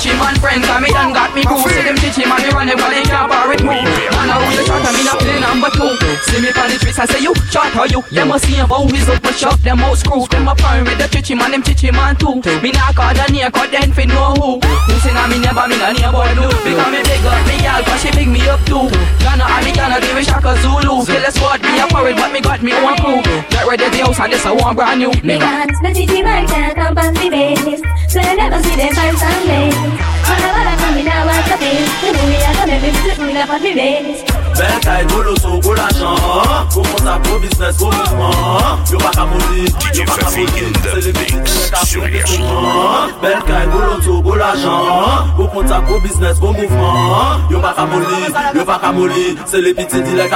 [0.02, 1.62] Not beg no chichi man friends, and me done got me cool.
[1.62, 3.70] See them chichi man, me run while they can't bar it move.
[3.70, 5.94] Man, I who you shot, and me not play number two.
[6.26, 8.02] See me on the streets, I say you shot or you.
[8.10, 10.26] Them a see about who's up a shop, them out screw.
[10.26, 12.42] Them a fine with the chichi man, them chichi man too.
[12.62, 14.58] Me not call the near, cause then fi know who.
[14.58, 16.50] Who sing a me never, me not near boy blue.
[16.50, 18.90] Because me big up me gal, cause she big me up too.
[19.22, 21.06] Ghana, and me Ghana, give me Shaka Zulu.
[21.06, 23.22] Kill a squad, me a worried, but me got me own crew.
[23.54, 25.12] Get ready the house and this a one brand new.
[25.22, 29.16] Me got the city man can't come on the basis So you never see them
[29.16, 33.40] some basis Wanna in now what's the face The movie I come every flip me
[33.40, 37.90] up on the basis Bel kay golo so go l'ajan Go kontak, go business, go
[37.90, 39.64] mouvement Yo pa ka mouni,
[39.96, 45.36] yo pa ka Se le business ka fè mouvement Bel kay golo so go l'ajan
[45.36, 47.88] Go kontak, go business, go mouvement Yo pa ka
[48.54, 48.92] yo pa ka
[49.46, 50.28] Se le piti di le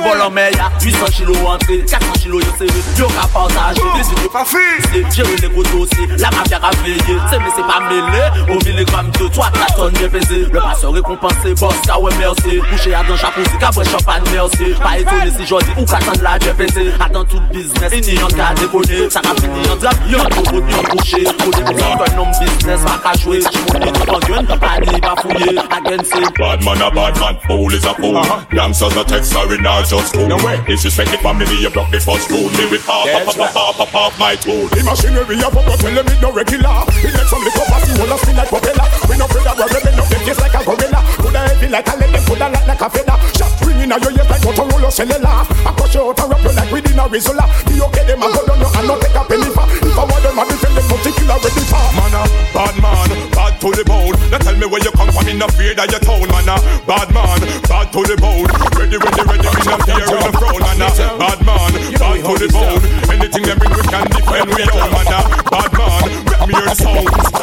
[0.00, 4.28] vol an meya, 800 kilo antre 400 kilo yo seve, yo ka partage Desi yo
[4.30, 4.66] pa fi,
[5.14, 6.98] jere le koto se La mafia ka veye,
[7.30, 11.54] se me se pa mele Au milligramme de 3-4 tonnes bien pesé Le passeur récompensé,
[11.60, 15.30] boss ka ouais merci Couché à dans chapeau si ka bre champagne merci Pas étonné
[15.36, 18.54] si jodi ou ka tan la bien pesé A dans tout business, ini yon ka
[18.54, 22.16] déconné Ça ka fini yon drap, yon tout route, yon couché Kode pou yon kon
[22.16, 26.24] nom business, pa ka joué Jimouni tout en gun, pa ni pa fouillé Again say
[26.38, 28.16] Bad man a bad man, fool is a fool.
[28.16, 28.40] Uh-huh.
[28.52, 30.28] Youngsters no text, sorry, not just cool.
[30.66, 32.50] Disrespect the family, you block the first rule.
[32.56, 34.66] Me with half, half, half, half, half, half my tool.
[34.68, 36.74] The machinery of up, tell them it no regular.
[36.98, 38.86] He let some liquor pass, you wanna spin like propeller.
[39.08, 41.00] We no afraid of a rebel, them just like a gorilla.
[41.18, 43.16] Coulda heavy like a lead, them coulda light like a feather.
[43.34, 45.42] Shot ringing out your ears like Motorola cellular.
[45.42, 47.44] I crush you out and you like within a Rizzola.
[47.66, 49.66] The okay them a go down, and not take a penny for.
[49.66, 51.86] If I want them, I defend them, particular ready for.
[51.98, 52.22] Man a
[52.54, 54.14] bad man, bad to the bone.
[54.30, 56.26] Now tell me where you come from, in the fear that you town.
[56.30, 56.56] Man a
[56.86, 58.48] bad man, bad to the bone.
[58.78, 60.62] Ready, ready, ready, me no fear in the throne.
[60.62, 62.82] Man a bad man, bad to the bone.
[63.10, 64.90] Anything bring, we can defend we own.
[64.94, 67.33] Man a bad man, let me hear the sounds.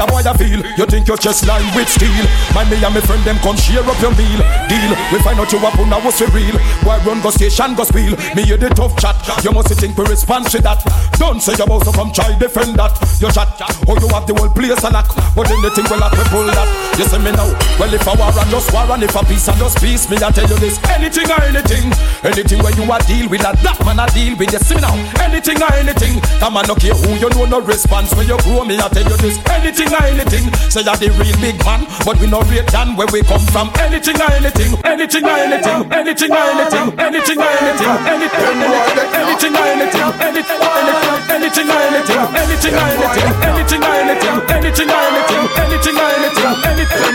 [0.00, 0.64] A boy I feel?
[0.80, 2.24] You think your chest line with steel?
[2.56, 4.40] My me and my friend them come share up your meal.
[4.64, 4.92] Deal.
[5.12, 6.56] We find out you up on what's real.
[6.80, 8.16] Boy run go station go spiel.
[8.32, 9.20] Me hear the tough chat.
[9.44, 10.80] You must think we respond to that.
[11.20, 12.96] Don't say you about to come try defend that.
[13.20, 13.52] You chat.
[13.84, 15.12] Oh you have the whole place a lock.
[15.36, 16.68] But then the thing will have to pull that.
[16.96, 17.52] You see me now.
[17.76, 20.16] Well if I war and just war and if a peace and just peace, me
[20.16, 20.80] I tell you this.
[20.88, 21.92] Anything or anything.
[22.24, 23.60] Anything where you a deal with that.
[23.60, 24.48] That man a deal with.
[24.48, 24.96] You see me now.
[25.20, 26.24] Anything or anything.
[26.40, 28.80] That man no care who you know no response when you grow me.
[28.80, 29.36] I tell you this.
[29.52, 30.46] Anything or anything.
[30.70, 33.70] Say you're the real big man, but we no rate than where we come from.
[33.78, 34.70] Anything or anything.
[34.84, 35.80] Anything or anything.
[35.90, 36.86] Anything or anything.
[36.98, 37.94] Anything or anything.
[38.06, 40.10] Anything anything or anything.
[40.20, 41.10] Anything or anything.
[41.30, 42.20] Anything or anything.
[42.36, 43.18] Anything or anything.
[43.40, 44.34] Anything or anything.
[44.50, 45.44] Anything or anything.
[45.60, 46.54] Anything or anything.
[46.60, 47.10] Anything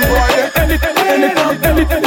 [1.05, 2.05] anything anything anything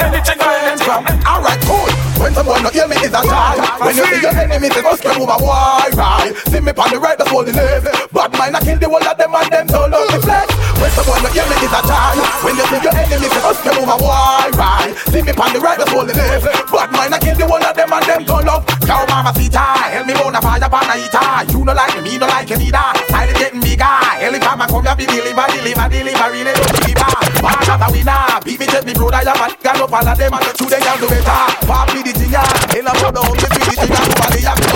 [0.00, 1.26] anything or anything.
[1.26, 1.93] Alright, cool.
[2.24, 3.60] When someone not hear me is a child.
[3.84, 6.96] When you see your enemy, they must come over why right See me on the
[6.96, 7.84] right, that's all the left
[8.16, 10.48] Bad mind, I kill the whole of them and them so love the flesh.
[10.80, 12.16] When someone not hear me is a child.
[12.40, 15.60] When you see your enemy, they must come over why right See me on the
[15.60, 18.22] right, that's all the left Bad mind, I kill the whole of them and them
[18.24, 18.64] so love.
[18.88, 19.60] Cow mama sita,
[19.92, 22.56] help me wanna fire pan a eater You no like me, me no like you
[22.56, 22.88] neither.
[23.04, 24.00] Style is getting bigger.
[24.24, 27.88] Every time I come here, be deliver, deliver, deliver Really don't deliver Part of the
[27.92, 28.40] winner.
[28.40, 29.72] Beat me, take me, brother, I'm a nigga.
[29.76, 31.44] No all of them, shoot them down to better.
[31.68, 34.74] Pop me the thing, yeah In a show down, the thing Nobody have to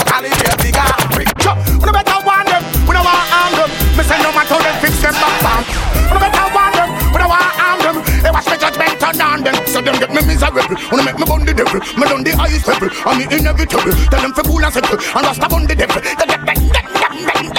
[1.39, 4.59] chop, we no better want them We no want arm them Me say no matter
[4.59, 5.65] them fix them back
[5.95, 9.41] We no better want them We no want arm them They watch me judgment on
[9.43, 12.33] them So them get me miserable Wanna make me bun the devil Me done the
[12.37, 15.75] highest level And me inevitable Tell them for cool and settle And rasta bun the
[15.75, 17.58] devil get bang, bang, bang, bang, bang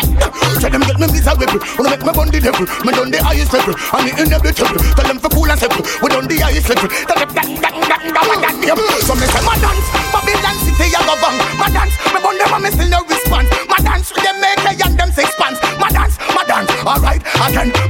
[0.60, 2.68] Say them get me miserable Wanna make me bun the devil.
[2.84, 3.74] Me done the highest level.
[3.96, 6.90] And me inevitable Tell them for cool and settle We done the highest level.
[6.92, 10.92] Tell them bang, bang, bang, bang, bang, bang So me say my dance Babylon city
[10.92, 11.38] I go bang.
[11.56, 13.50] My dance Me bun them and me still no response.
[13.72, 15.64] My dance with them make and them six pants.
[15.80, 17.89] My dance, my dance Alright, again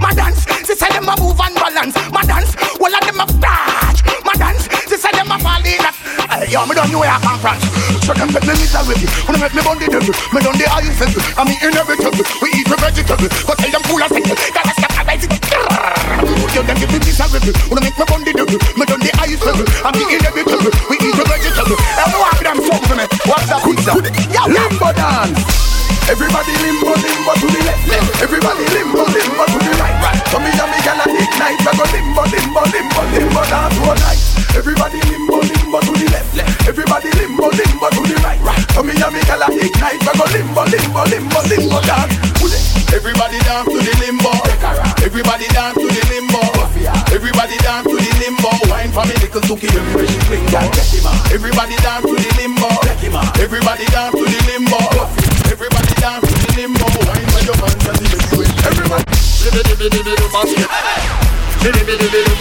[6.50, 7.62] Hey, yo, me don't know where I come from.
[8.02, 8.98] So them get me miserable
[9.30, 12.50] Wanna make me bun the devil Me done the highest level And me inevitable We
[12.58, 13.30] eat the vegetable.
[13.46, 15.30] But tell them cool and settle Gotta stop a basic
[16.58, 19.46] Yo, them get me miserable Wanna make me bun the devil Me done the highest
[19.46, 21.78] level And me inevitable We eat the vegetable.
[22.02, 22.58] Everyone have them
[22.98, 23.06] me.
[23.30, 23.62] What's that?
[23.62, 23.94] Pizza?
[23.94, 25.70] Limbo dance.
[26.10, 28.26] Everybody limbo, limbo to the left, left.
[28.26, 30.18] Everybody limbo, limbo to the right, right.
[30.34, 33.94] So me and me gyal a ignite, we go limbo, limbo, limbo, limbo dance all
[34.02, 34.18] night.
[34.58, 34.98] Everybody
[38.80, 42.16] So me and me gyal a ignite, we go limbo, limbo, limbo, limbo dance.
[42.96, 44.32] Everybody dance to the limbo.
[45.04, 46.40] Everybody dance to the limbo.
[47.12, 48.48] Everybody dance to the limbo.
[48.72, 50.48] Wine for me little Tuki, everybody fling
[51.28, 52.72] Everybody dance to the limbo.
[53.44, 54.80] Everybody dance to the limbo.
[55.52, 56.88] Everybody dance to the limbo.
[57.04, 58.08] Wine for your hands and the
[58.64, 58.64] everywhere.
[58.64, 59.04] Everybody.
[59.44, 60.72] Dibby dibby dibby do basket.
[61.68, 62.32] Dibby dibby dibby do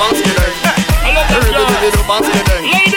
[2.07, 2.47] basket.
[2.47, 2.63] Eh?
[2.63, 2.88] I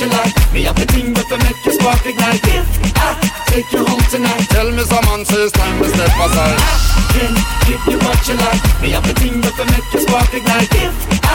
[0.00, 0.52] what you like.
[0.52, 2.40] Me have the thing that will make you spark ignite.
[2.44, 3.20] If I
[3.52, 6.56] take you home tonight, Tell me some man says time to step aside.
[6.56, 7.34] I can
[7.68, 8.62] give you what you like.
[8.80, 10.72] Me have the thing that will make you spark ignite.
[10.72, 11.29] If I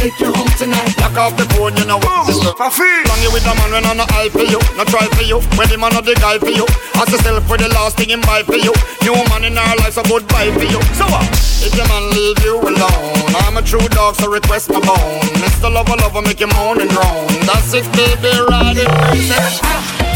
[0.00, 0.96] take you home tonight.
[1.20, 2.48] off the phone, you know what, sister.
[2.56, 5.44] Long you with a man when I'm not eye for you, not try for you.
[5.60, 6.64] When the man not the guy for you.
[6.96, 8.72] Ask yourself for the last thing him buy for you.
[9.04, 10.80] New man in our life, so goodbye for you.
[10.96, 11.28] So what?
[11.60, 15.28] If your man leave you alone, I'm a true dog, so request my bone.
[15.44, 15.68] Mr.
[15.68, 17.28] Lover, lover, make you moan and groan.
[17.44, 19.60] That's it, baby, ride it, princess.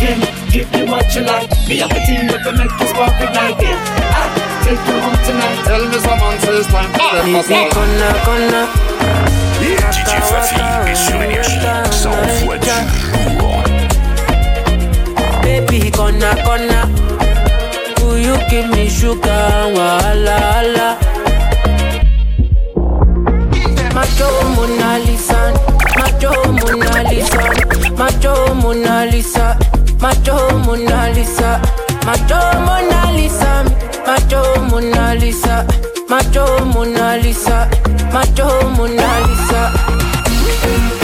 [0.01, 1.53] Kim, give me what you like.
[1.69, 3.79] Be have a team with the make you spark ignite it.
[4.17, 4.33] Ah,
[4.65, 5.61] take you home tonight.
[5.69, 7.25] Tell me some answer, it's time for them.
[7.29, 9.34] Baby, conna, conna.
[9.95, 11.59] DJ Fafi est sur Énergie,
[11.91, 12.11] 100
[12.45, 12.69] fois du
[13.39, 13.63] lourd.
[15.43, 16.89] Baby, gonna, gonna.
[18.03, 19.71] Will you give me sugar?
[19.75, 20.97] Wala, wala.
[23.95, 25.53] Macho Mona Lisa,
[25.99, 27.43] Macho Mona Lisa,
[27.97, 29.57] Macho Mona Lisa,
[30.01, 31.61] Macho Mona Lisa,
[32.05, 33.65] Macho Mona Lisa,
[34.07, 35.65] Macho Mona Lisa,
[36.09, 37.69] Macho Mona Lisa,
[38.13, 38.47] Macho
[38.77, 41.04] Mona Lisa.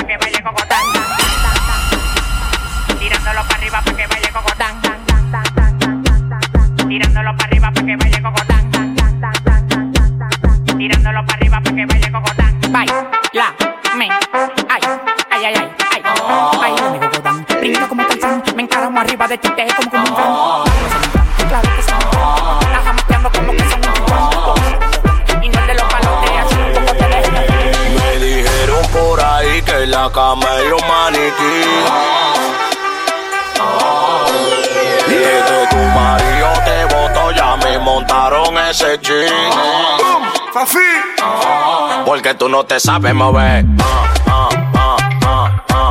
[30.21, 31.57] camello maniquí.
[35.09, 35.33] Que
[35.71, 39.33] tu marido te votó, ya me montaron ese jean.
[42.05, 43.65] Porque tú no te sabes mover.
[44.27, 44.97] Ah, ah,
[45.73, 45.90] ah,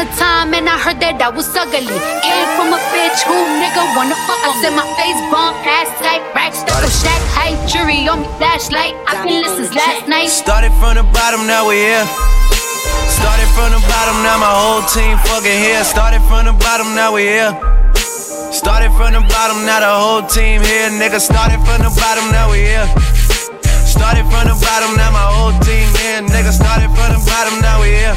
[0.00, 1.80] upon time, and I heard that I was ugly.
[1.80, 4.40] Came from a bitch who nigga wanna fuck.
[4.44, 8.28] I said my face bump, ass tight, rack stuck a shack height, jury on me,
[8.36, 8.94] flashlight.
[9.08, 10.28] I've been listening last night.
[10.28, 12.06] Started from the bottom, now we here.
[13.08, 15.84] Started from the bottom, now my whole team fucking here.
[15.84, 17.52] Started from the bottom, now we here.
[18.52, 20.92] Started from the bottom, now the whole team here.
[20.92, 22.88] Nigga, started from the bottom, now we here.
[23.84, 26.20] Started from the bottom, now my whole team here.
[26.20, 28.16] Nigga, started from the bottom, now we here.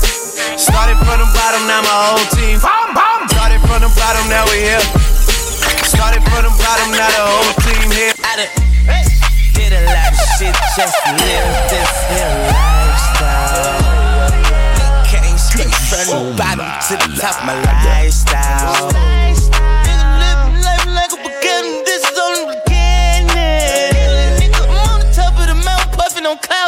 [0.57, 2.59] Started from the bottom, now my whole team.
[2.59, 4.83] Started from the bottom, now we here.
[5.83, 8.13] Started from the bottom, now the whole team here.
[8.23, 8.47] I done
[9.51, 13.83] did a lot of shit just to live this here lifestyle.
[15.09, 18.87] Came straight from the bottom to the top my lifestyle.
[20.21, 24.47] Living life like a beginning, this is only the beginning.
[24.55, 26.60] I'm on the top of the mountain, puffing on clouds,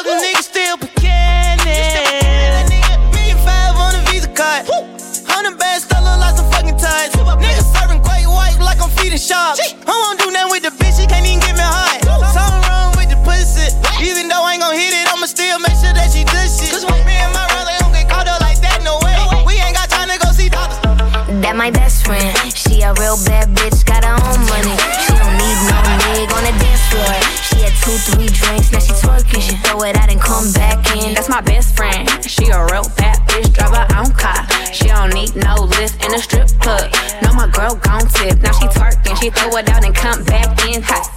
[38.23, 41.11] Now she twerking, she throw it out and come back in hot.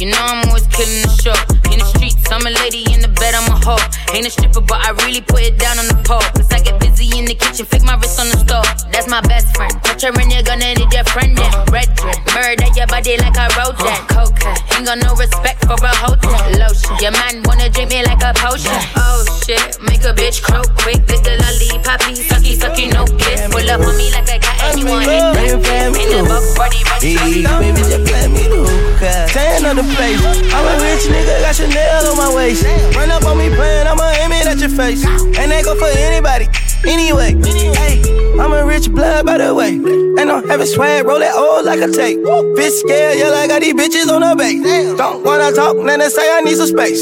[0.00, 1.36] You know I'm always killing the show.
[1.72, 3.82] In the streets, I'm a lady in the bed, I'm a hoe.
[4.14, 6.22] Ain't a stripper, but I really put it down on the pole.
[6.38, 8.70] Cause I get busy in the kitchen, flick my wrist on the stove.
[8.94, 9.74] That's my best friend.
[9.82, 11.50] Touch her and you're gonna need your friend then.
[11.74, 13.98] Red drip, murder your body like a rodent.
[14.06, 16.38] Cocaine, ain't got no respect for a hotel.
[16.54, 18.78] Lotion, your man wanna drink me like a potion.
[18.94, 21.02] Oh shit, make a bitch croak quick.
[21.10, 23.50] Lick the lollipoppy, sucky, sucky, no kiss.
[23.50, 25.58] Pull up on me like I got anyone hit.
[25.96, 29.26] In the book, party, baby, just play me hookah.
[29.34, 30.22] Tan on the face.
[30.54, 32.64] I'm a rich nigga, got Chanel on my waist.
[32.94, 35.04] Run up on me playing, I'ma aim it at your face.
[35.04, 36.46] And they go for anybody,
[36.86, 37.34] anyway.
[38.38, 39.74] I'm a rich blood, by the way.
[40.20, 42.20] And I'm having swag, roll that old like a tape.
[42.56, 44.62] Bitch scared, yeah, like I got these bitches on the base.
[44.96, 47.00] Don't wanna talk, then they say I need some space.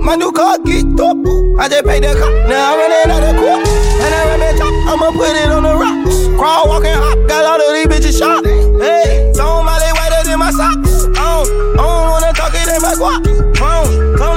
[0.00, 1.16] My new car get up.
[1.60, 3.68] I just paid the car, now I'm running out of court.
[3.68, 6.16] And I run that top, I'ma put it on the rocks.
[6.36, 8.44] Crawl, walk, and hop, got all of these bitches shot.
[8.44, 11.04] Hey, somebody whiter than my socks.
[11.12, 13.24] I don't, I don't wanna talk it in my guap.
[13.24, 14.35] It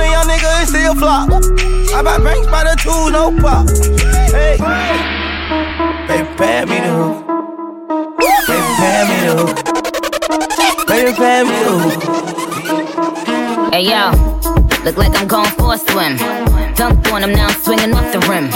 [0.70, 1.30] still flop.
[1.32, 3.66] I buy banks by the two, no pop.
[4.30, 4.58] Hey,
[6.08, 6.80] baby, pay me.
[8.48, 9.22] Baby, me.
[10.86, 11.60] Baby, pay me.
[13.72, 14.12] Hey yo,
[14.86, 16.18] look like I'm going for a swim.
[16.78, 18.50] Dunked on him, now I'm swinging off the rim.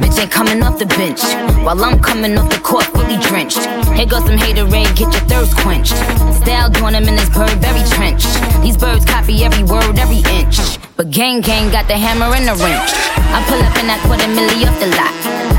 [0.00, 1.22] Bitch ain't coming off the bench
[1.64, 3.60] while I'm coming off the court fully drenched.
[3.92, 5.96] Here goes some haterade, get your thirst quenched.
[6.40, 8.24] Style doing him in this bird, very trench.
[8.62, 10.58] These birds copy every word, every inch.
[10.96, 12.90] But gang gang got the hammer and the wrench.
[13.34, 15.10] I pull up in that quarter milli off the lot.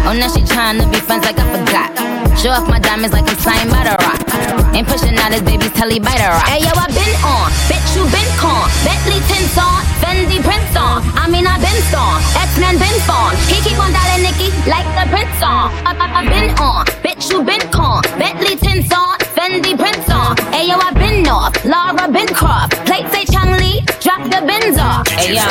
[0.08, 1.92] Oh, now she tryna be friends like I forgot.
[2.40, 4.24] Show off my diamonds like I'm signed by the rock.
[4.72, 6.48] Ain't pushing out his baby's telly by the rock.
[6.48, 8.72] Hey yo, I been on, bitch you been Kong.
[8.88, 11.04] Bentley tints on, Fendi prints on.
[11.20, 12.24] I mean I been on,
[12.56, 13.36] X-Men been on.
[13.52, 15.68] He keep on dialing Nicki like the prince on.
[15.84, 18.00] I, I, I been on, bitch you been Kong.
[18.16, 19.15] Bentley tints on,
[19.46, 20.36] Fendi prints on.
[20.58, 21.54] Ayo, I been off.
[21.64, 22.74] Laura Bincroft.
[22.88, 23.82] Plate say Chun-Li.
[24.02, 25.08] Drop the Benz off.
[25.10, 25.46] Hey, yo.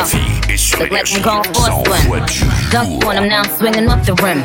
[0.80, 2.70] Look like I'm going for a swim.
[2.72, 4.42] Dunk on him now, I'm swinging off the rim.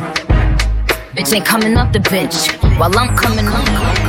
[1.15, 4.08] Bitch ain't coming off the bench while I'm coming up.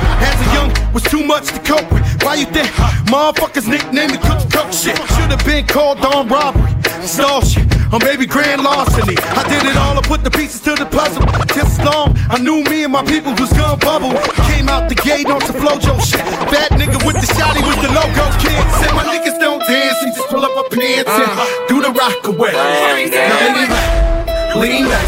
[0.21, 2.03] As a young, was too much to cope with.
[2.23, 2.67] Why you think
[3.09, 4.97] motherfuckers nicknamed me Cook Cook shit?
[5.15, 9.15] Should've been called on robbery, stall shit, or maybe grand larceny.
[9.17, 11.25] I did it all, I put the pieces to the puzzle.
[11.55, 14.11] Just long, I knew me and my people was gonna bubble.
[14.51, 16.23] Came out the gate on some flojo shit.
[16.53, 18.61] Bad nigga with the shotty with the logo kid.
[18.79, 21.67] Said my niggas don't dance, he just pull up our pants and Uh-huh.
[21.67, 22.51] do the rock away.
[22.53, 25.07] Now lean back, lean back,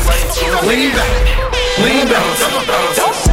[0.67, 1.11] lean back,
[1.79, 3.32] lean back.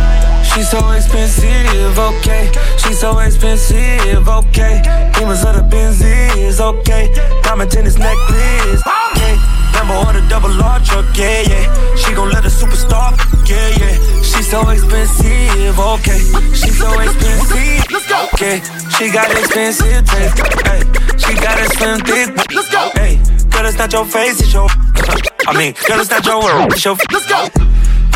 [0.60, 2.52] She's so expensive, okay.
[2.76, 4.82] She's so expensive, okay.
[5.16, 7.08] Demons of the Benzies, okay.
[7.42, 9.40] Diamond tennis necklace, okay.
[9.72, 11.96] Number on the double R truck, yeah, yeah.
[11.96, 13.16] She gon' let a superstar,
[13.48, 13.96] yeah, yeah.
[14.20, 16.20] She's so expensive, okay.
[16.52, 18.60] She's so expensive, okay.
[18.98, 20.36] She got expensive taste,
[20.68, 20.80] hey.
[21.16, 23.16] She got a slim thick, let's go, hey.
[23.48, 24.68] Girl, it's not your face, it's your.
[25.48, 26.98] I mean, girl, it's not your world, it's your.
[27.10, 27.69] Let's go.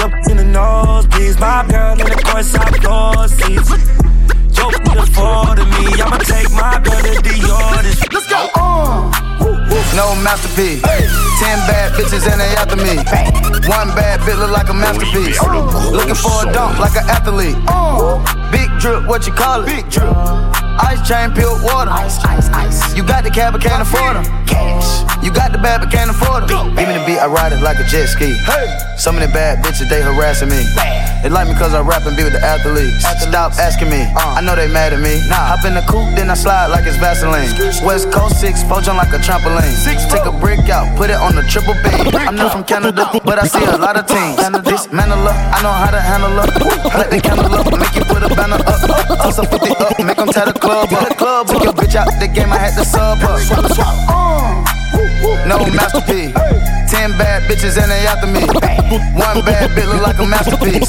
[0.05, 1.41] Jump in the nose, please.
[1.41, 3.73] my girl in the courtside floor seats.
[4.53, 4.69] Yo,
[5.01, 7.33] afford to me, I'ma take my girl to the
[8.13, 8.51] Let's go.
[8.55, 9.09] Uh.
[9.97, 10.83] No masterpiece.
[11.41, 13.01] Ten bad bitches and they after me.
[13.67, 15.41] One bad bitch look like a masterpiece.
[15.91, 17.57] Looking for a dunk like an athlete.
[17.67, 18.44] Uh.
[18.55, 19.67] Big drip, what you call it?
[19.67, 20.15] Big drip.
[20.79, 21.91] Ice chain, pure water.
[21.91, 22.95] Ice, ice, ice.
[22.95, 24.25] You got the cab, but can't afford them.
[24.47, 25.03] Cash.
[25.25, 26.75] You got the bad, but can't afford them.
[26.77, 28.31] Give me the beat, I ride it like a jet ski.
[28.97, 30.63] Some of the bad bitches, they harassing me.
[31.25, 33.03] They like me cause I rap and be with the athletes.
[33.25, 34.39] Stop asking me, uh.
[34.39, 35.17] I know they mad at me.
[35.33, 37.49] Hop in the coupe, then I slide like it's Vaseline.
[37.83, 39.73] West Coast 6, four jump like a trampoline.
[39.73, 41.89] Six, Take a brick out, put it on the triple B.
[42.15, 44.37] I'm not from Canada, but I see a lot of teams.
[44.69, 46.47] Dismantle her, I know how to handle her.
[47.01, 48.81] Let the candle up, make you a banner up.
[49.23, 51.17] Toss a 50 up, make them tie the club up.
[51.17, 53.41] Club Took your bitch out the game, I had to sub up.
[55.47, 56.33] No masterpiece.
[56.91, 58.41] Ten bad bitches and they after me.
[59.15, 60.89] One bad bitch look like a masterpiece.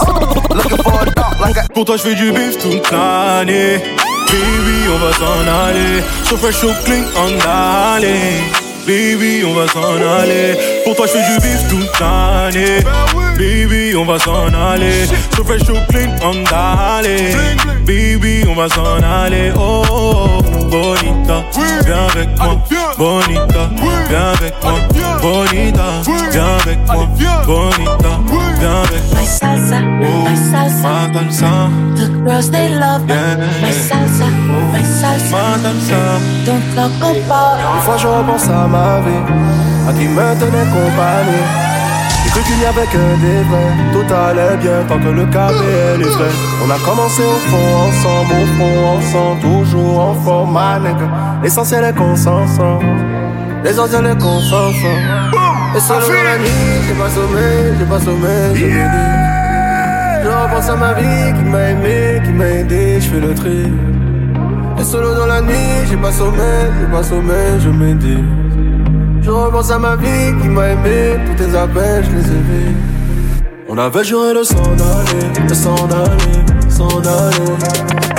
[0.50, 1.68] Looking for a dunk like a.
[1.74, 3.80] Pour toi, je fais du toute l'année.
[4.28, 6.04] Baby, on va s'en aller.
[6.26, 8.65] So fresh, so clean, on.
[8.86, 10.56] Baby, on va s'en aller.
[10.84, 12.84] Pour toi, je fais du bif toute l'année.
[13.36, 15.08] Baby, on va s'en aller.
[15.36, 17.34] So fresh, so clean, on aller.
[17.84, 19.52] Baby, on va s'en aller.
[19.58, 21.44] Oh, oh, oh, bonita,
[21.84, 22.62] viens avec moi.
[22.96, 23.70] Bonita,
[24.08, 24.74] viens avec moi.
[25.20, 27.08] Bonita, viens avec moi.
[27.48, 28.20] Bonita,
[28.60, 29.02] viens avec.
[29.14, 30.88] My salsa, my salsa.
[30.88, 33.38] Ma salsa, The girls they love yeah.
[33.62, 34.28] my salsa,
[34.74, 35.32] my salsa.
[35.32, 36.00] Ma salsa.
[36.46, 39.24] Don't talk about Des fois je repense à ma vie,
[39.88, 41.46] à qui me tenait compagnie.
[42.24, 45.52] J'ai cru qu'il n'y avait que des vrais, tout allait bien tant que le cap
[45.52, 46.30] est livré.
[46.66, 51.08] On a commencé au fond ensemble, au fond ensemble, toujours en forme, nigga.
[51.44, 52.82] L'essentiel est qu'on s'en sort,
[53.64, 55.55] l'essentiel est qu'on s'en sort.
[55.76, 56.48] Et seul dans la nuit,
[56.88, 60.24] j'ai pas sommeil, j'ai pas sommeil, je me dis.
[60.24, 63.74] Je repense à ma vie qui m'a aimé, qui m'a aidé, je fais le tri.
[64.80, 68.24] Et solo dans la nuit, j'ai pas sommeil, j'ai pas sommeil, je me dis.
[69.22, 72.76] Je repense à ma vie qui m'a aimé, tous tes appels, je les ai vus.
[73.68, 77.52] On avait juré de s'en aller, de s'en aller, s'en aller.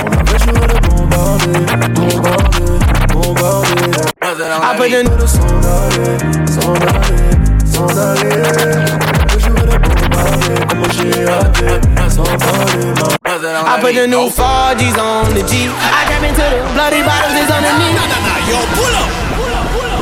[0.05, 1.59] On avait juré de bombarder,
[1.95, 2.73] bombarder,
[3.13, 4.01] bombarder.
[4.21, 6.17] Après de nous de s'en aller,
[6.51, 7.36] s'en aller,
[7.77, 8.29] s'en aller.
[8.33, 11.69] On avait juré de comme j'ai hâté,
[12.09, 13.07] s'en aller.
[13.29, 15.67] I put the new 4G's on the G.
[15.67, 17.95] I grab into the bloody bottles is underneath.
[17.95, 19.09] Nah, nah, nah, yo, pull up.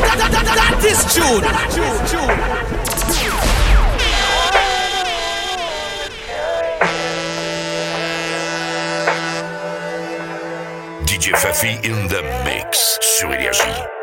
[0.05, 1.43] That, that, that, that, this tune.
[11.05, 13.95] DJ Fafi in the mix sur Énergie.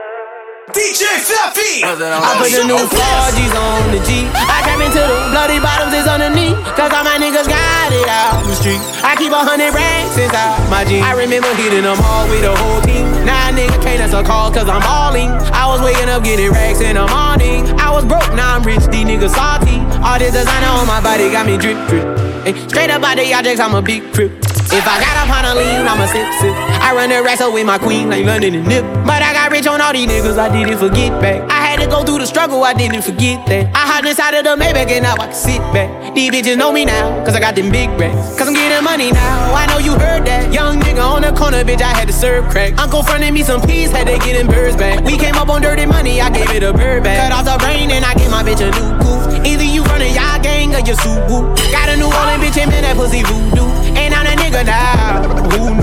[0.72, 1.84] DJ Fluffy.
[1.84, 4.24] I put the new 4G's on the G.
[4.32, 6.56] I grab into the bloody bottoms is underneath.
[6.72, 8.80] Cause all my niggas got it out the street.
[9.04, 11.04] I keep a hundred racks inside my jeans.
[11.04, 13.04] I remember hitting them all with the whole team.
[13.28, 15.28] Now a nigga can't answer calls cause I'm balling.
[15.52, 17.68] I was waking up getting racks in the morning.
[17.76, 19.76] I was broke, now I'm rich, these niggas salty.
[20.00, 22.04] All this designer on my body got me drip, drip.
[22.48, 24.32] Hey, straight up out the objects, I'm a big crip.
[24.72, 26.71] If I got up on a lean, I'm a sip, sip.
[26.82, 28.82] I run the up with my queen, like London and Nip.
[29.06, 31.48] But I got rich on all these niggas, I didn't forget back.
[31.48, 33.70] I had to go through the struggle, I didn't forget that.
[33.70, 35.88] I hopped inside of the Maybach and now I can sit back.
[36.12, 38.36] These bitches know me now, cause I got them big racks.
[38.36, 40.52] Cause I'm getting money now, I know you heard that.
[40.52, 42.76] Young nigga on the corner, bitch, I had to serve crack.
[42.78, 45.04] Uncle fronted me some peas, had to get them birds back.
[45.04, 47.30] We came up on dirty money, I gave it a bird back.
[47.30, 49.46] Cut off the rain and I gave my bitch a new coupe.
[49.46, 51.54] Either you running y'all gang or you Subaru.
[51.70, 53.70] Got a New Orleans bitch and man, that pussy voodoo.
[53.94, 55.22] And I'm that nigga now,
[55.54, 55.81] who?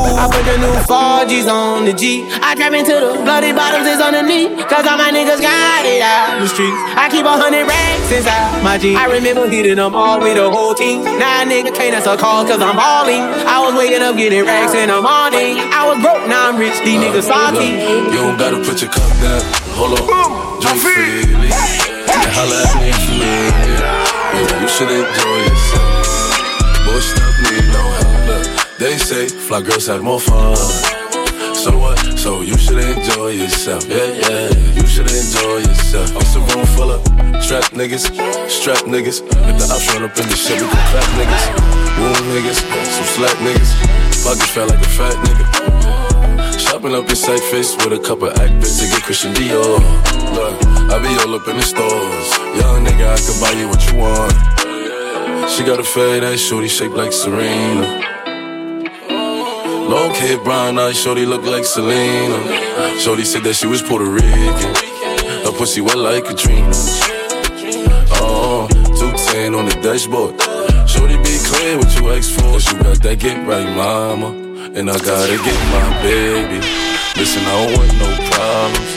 [0.00, 2.24] I put the new 4G's on the G.
[2.40, 4.56] I trap into the bloody bottoms is underneath.
[4.68, 6.76] Cause all my niggas got it out the streets.
[6.96, 8.96] I keep a hundred racks inside my jeans.
[8.96, 11.04] I remember hitting them all with the whole team.
[11.04, 13.20] Now a nigga can't answer calls cause I'm balling.
[13.44, 15.60] I was waking up getting racks in the morning.
[15.60, 17.76] I was broke, now I'm rich, these niggas salty.
[18.08, 19.42] You don't gotta put your cup down.
[19.76, 21.52] Hold on, drink freely.
[21.52, 23.76] And holla at me if you need me.
[23.76, 26.08] Yeah, you should enjoy yourself.
[26.88, 27.90] Boy, stop me, no help.
[27.90, 27.99] Look,
[28.80, 30.56] they say fly girls have more fun.
[31.54, 31.98] So what?
[32.18, 33.86] So you should enjoy yourself.
[33.86, 36.08] Yeah, yeah, you should enjoy yourself.
[36.16, 37.04] It's a room full of
[37.44, 38.08] trap niggas,
[38.48, 39.20] strap niggas.
[39.20, 41.44] If the ops run up in the shit, we can clap niggas.
[42.00, 42.60] Wound niggas,
[42.96, 43.70] some slack niggas.
[44.24, 46.58] Pockets felt like a fat nigga.
[46.58, 49.76] Shopping up in sight face with a couple actors to get Christian Dior.
[50.32, 50.56] Look,
[50.88, 52.28] I be all up in the stores.
[52.56, 55.50] Young nigga, I can buy you what you want.
[55.50, 58.09] She got a fade ass shorty shaped like Serena.
[59.90, 62.38] Long hair, brown eyes, shorty look like Selena.
[63.00, 64.72] Shorty said that she was Puerto Rican.
[65.42, 66.70] Her pussy wet like Katrina.
[68.22, 70.38] Oh, 210 on the dashboard.
[70.88, 72.62] Shorty be clear what you ask for.
[72.62, 74.30] You got that get right, mama.
[74.78, 76.62] And I gotta get my baby.
[77.18, 78.94] Listen, I don't want no problems.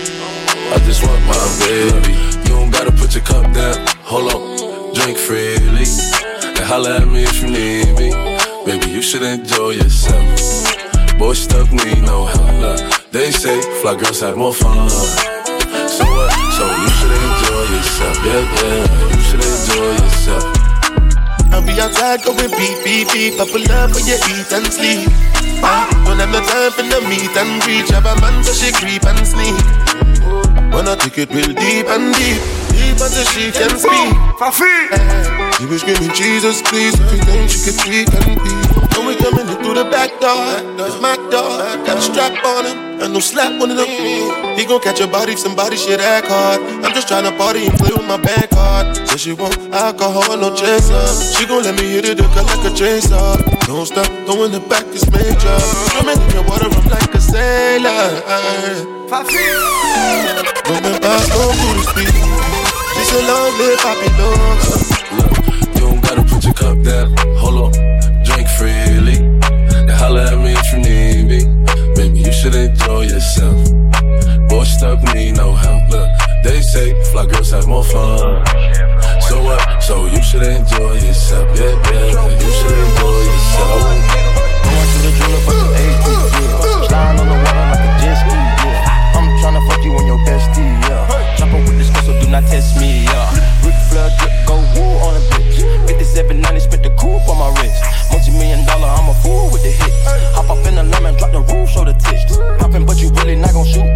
[0.69, 2.13] I just want my baby.
[2.45, 3.81] You don't gotta put your cup down.
[4.05, 5.89] Hold up, drink freely.
[6.53, 8.32] And holla at me if you need me.
[8.65, 11.17] Baby, you should enjoy yourself.
[11.17, 13.11] Boy, stuff need no help.
[13.11, 14.89] They say fly girls have more fun.
[14.89, 16.31] So what?
[16.55, 18.17] So you should enjoy yourself.
[18.23, 20.43] Yeah, yeah, you should enjoy yourself.
[21.51, 23.35] I'll be outside going beep, beep, beep.
[23.35, 25.11] I pull up for you eat and sleep.
[25.59, 27.89] Uh, don't have no time for the meet and reach.
[27.89, 29.59] Have a man so she creep and sneak.
[30.71, 32.39] Wanna take it real deep and deep.
[32.71, 34.15] Deep until she can speak.
[34.39, 35.42] Fafi.
[35.57, 36.99] She was screaming, Jesus, please.
[36.99, 38.53] Everything she could tweak and be.
[38.97, 41.61] When we coming in through the back door, it's my door.
[41.85, 44.57] Got a strap on him, and no slap on him.
[44.57, 46.61] He gon' catch a body if somebody shit act hard.
[46.83, 48.95] I'm just tryna party and play with my bank card.
[49.07, 51.05] Said she want alcohol, no chaser.
[51.37, 53.37] She gon' let me hit it, hook like a chaser.
[53.67, 55.59] Don't stop, throwing it back is major.
[55.93, 58.21] Swimming in your water, I'm like a sailor.
[60.65, 62.13] Going past no booty speed.
[62.95, 65.02] She's a long live poppy dog
[66.43, 67.15] put your cup down.
[67.37, 67.73] Hold up,
[68.25, 69.19] drink freely.
[69.85, 71.39] Now holler at me if you need me.
[71.95, 73.71] Baby, you should enjoy yourself.
[74.49, 75.89] Boy, stuck need no help.
[75.89, 76.09] Look,
[76.43, 78.45] they say fly girls have more fun.
[79.27, 79.83] So what?
[79.83, 81.47] So you should enjoy yourself.
[81.57, 83.81] Yeah, yeah, you should enjoy yourself.
[84.63, 86.87] Going to the jeweler for some AP, yeah.
[86.87, 88.37] Slide on the water like a jet ski.
[89.15, 91.35] I'm tryna fuck you and your bestie, yeah.
[91.37, 93.31] Chopper with this so do not test me, yeah.
[93.63, 95.32] Ric Flair, drip, go woo on the
[96.13, 97.81] 790, spit the coupe on my wrist.
[98.11, 99.93] Multi million dollar, I'm a fool with the hit.
[100.37, 102.37] Hop up in the lemon, drop the roof, show the tits.
[102.61, 103.92] Poppin', but you really not gon' shoot.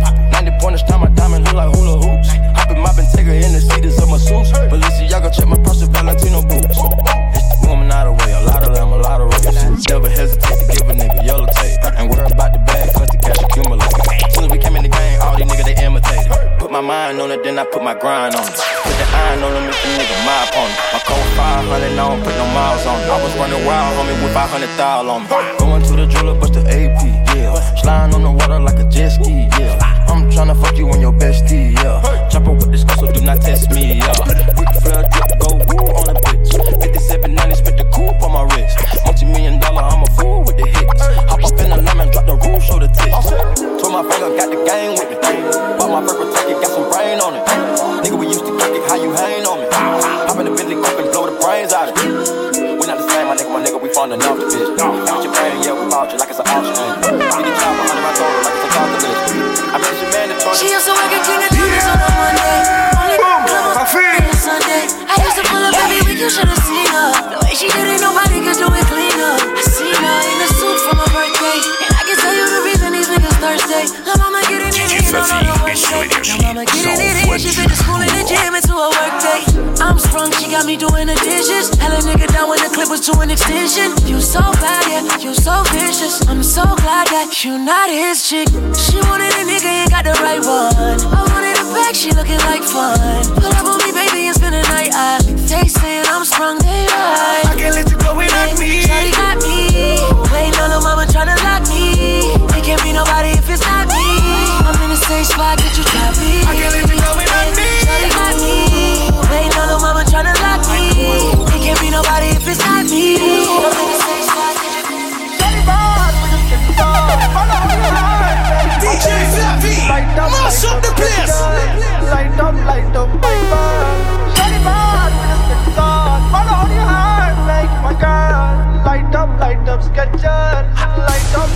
[87.38, 88.67] That not his chick.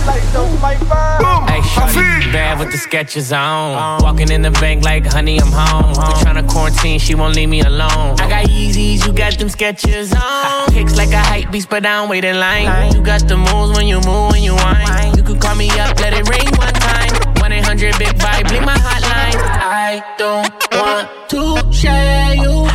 [0.06, 1.52] Light up, light up my.
[1.52, 4.02] Hey, shorty, bad with the Skechers on.
[4.02, 5.90] Walking in the bank like, honey, I'm home.
[5.90, 8.18] We tryna quarantine, she won't leave me alone.
[8.20, 10.72] I got Yeezys, you got them Skechers on.
[10.72, 12.92] Pics like a hype beast, but I don't wait in line.
[12.94, 15.14] You got the moves when you move, when you whine.
[15.16, 17.12] You could call me up, let it ring one time.
[17.40, 19.38] 1 800 Big Vibe, blink my hotline.
[19.38, 22.66] I don't want to share you,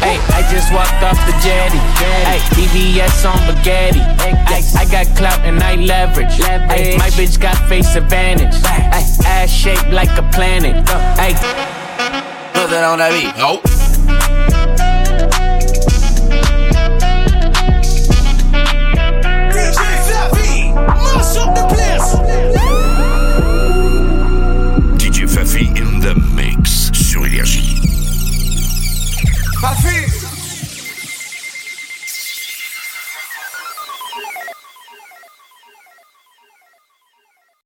[0.00, 1.78] Hey, I just walked off the jetty.
[2.24, 4.00] Hey, BBS on spaghetti.
[4.00, 6.40] Ay, I got clout and I leverage.
[6.40, 8.54] Ay, my bitch got face advantage.
[8.64, 8.88] Ay,
[9.26, 10.76] ass shaped like a planet.
[11.18, 11.32] Ay,
[12.54, 13.36] Put that on that beat.
[13.38, 13.89] Nope.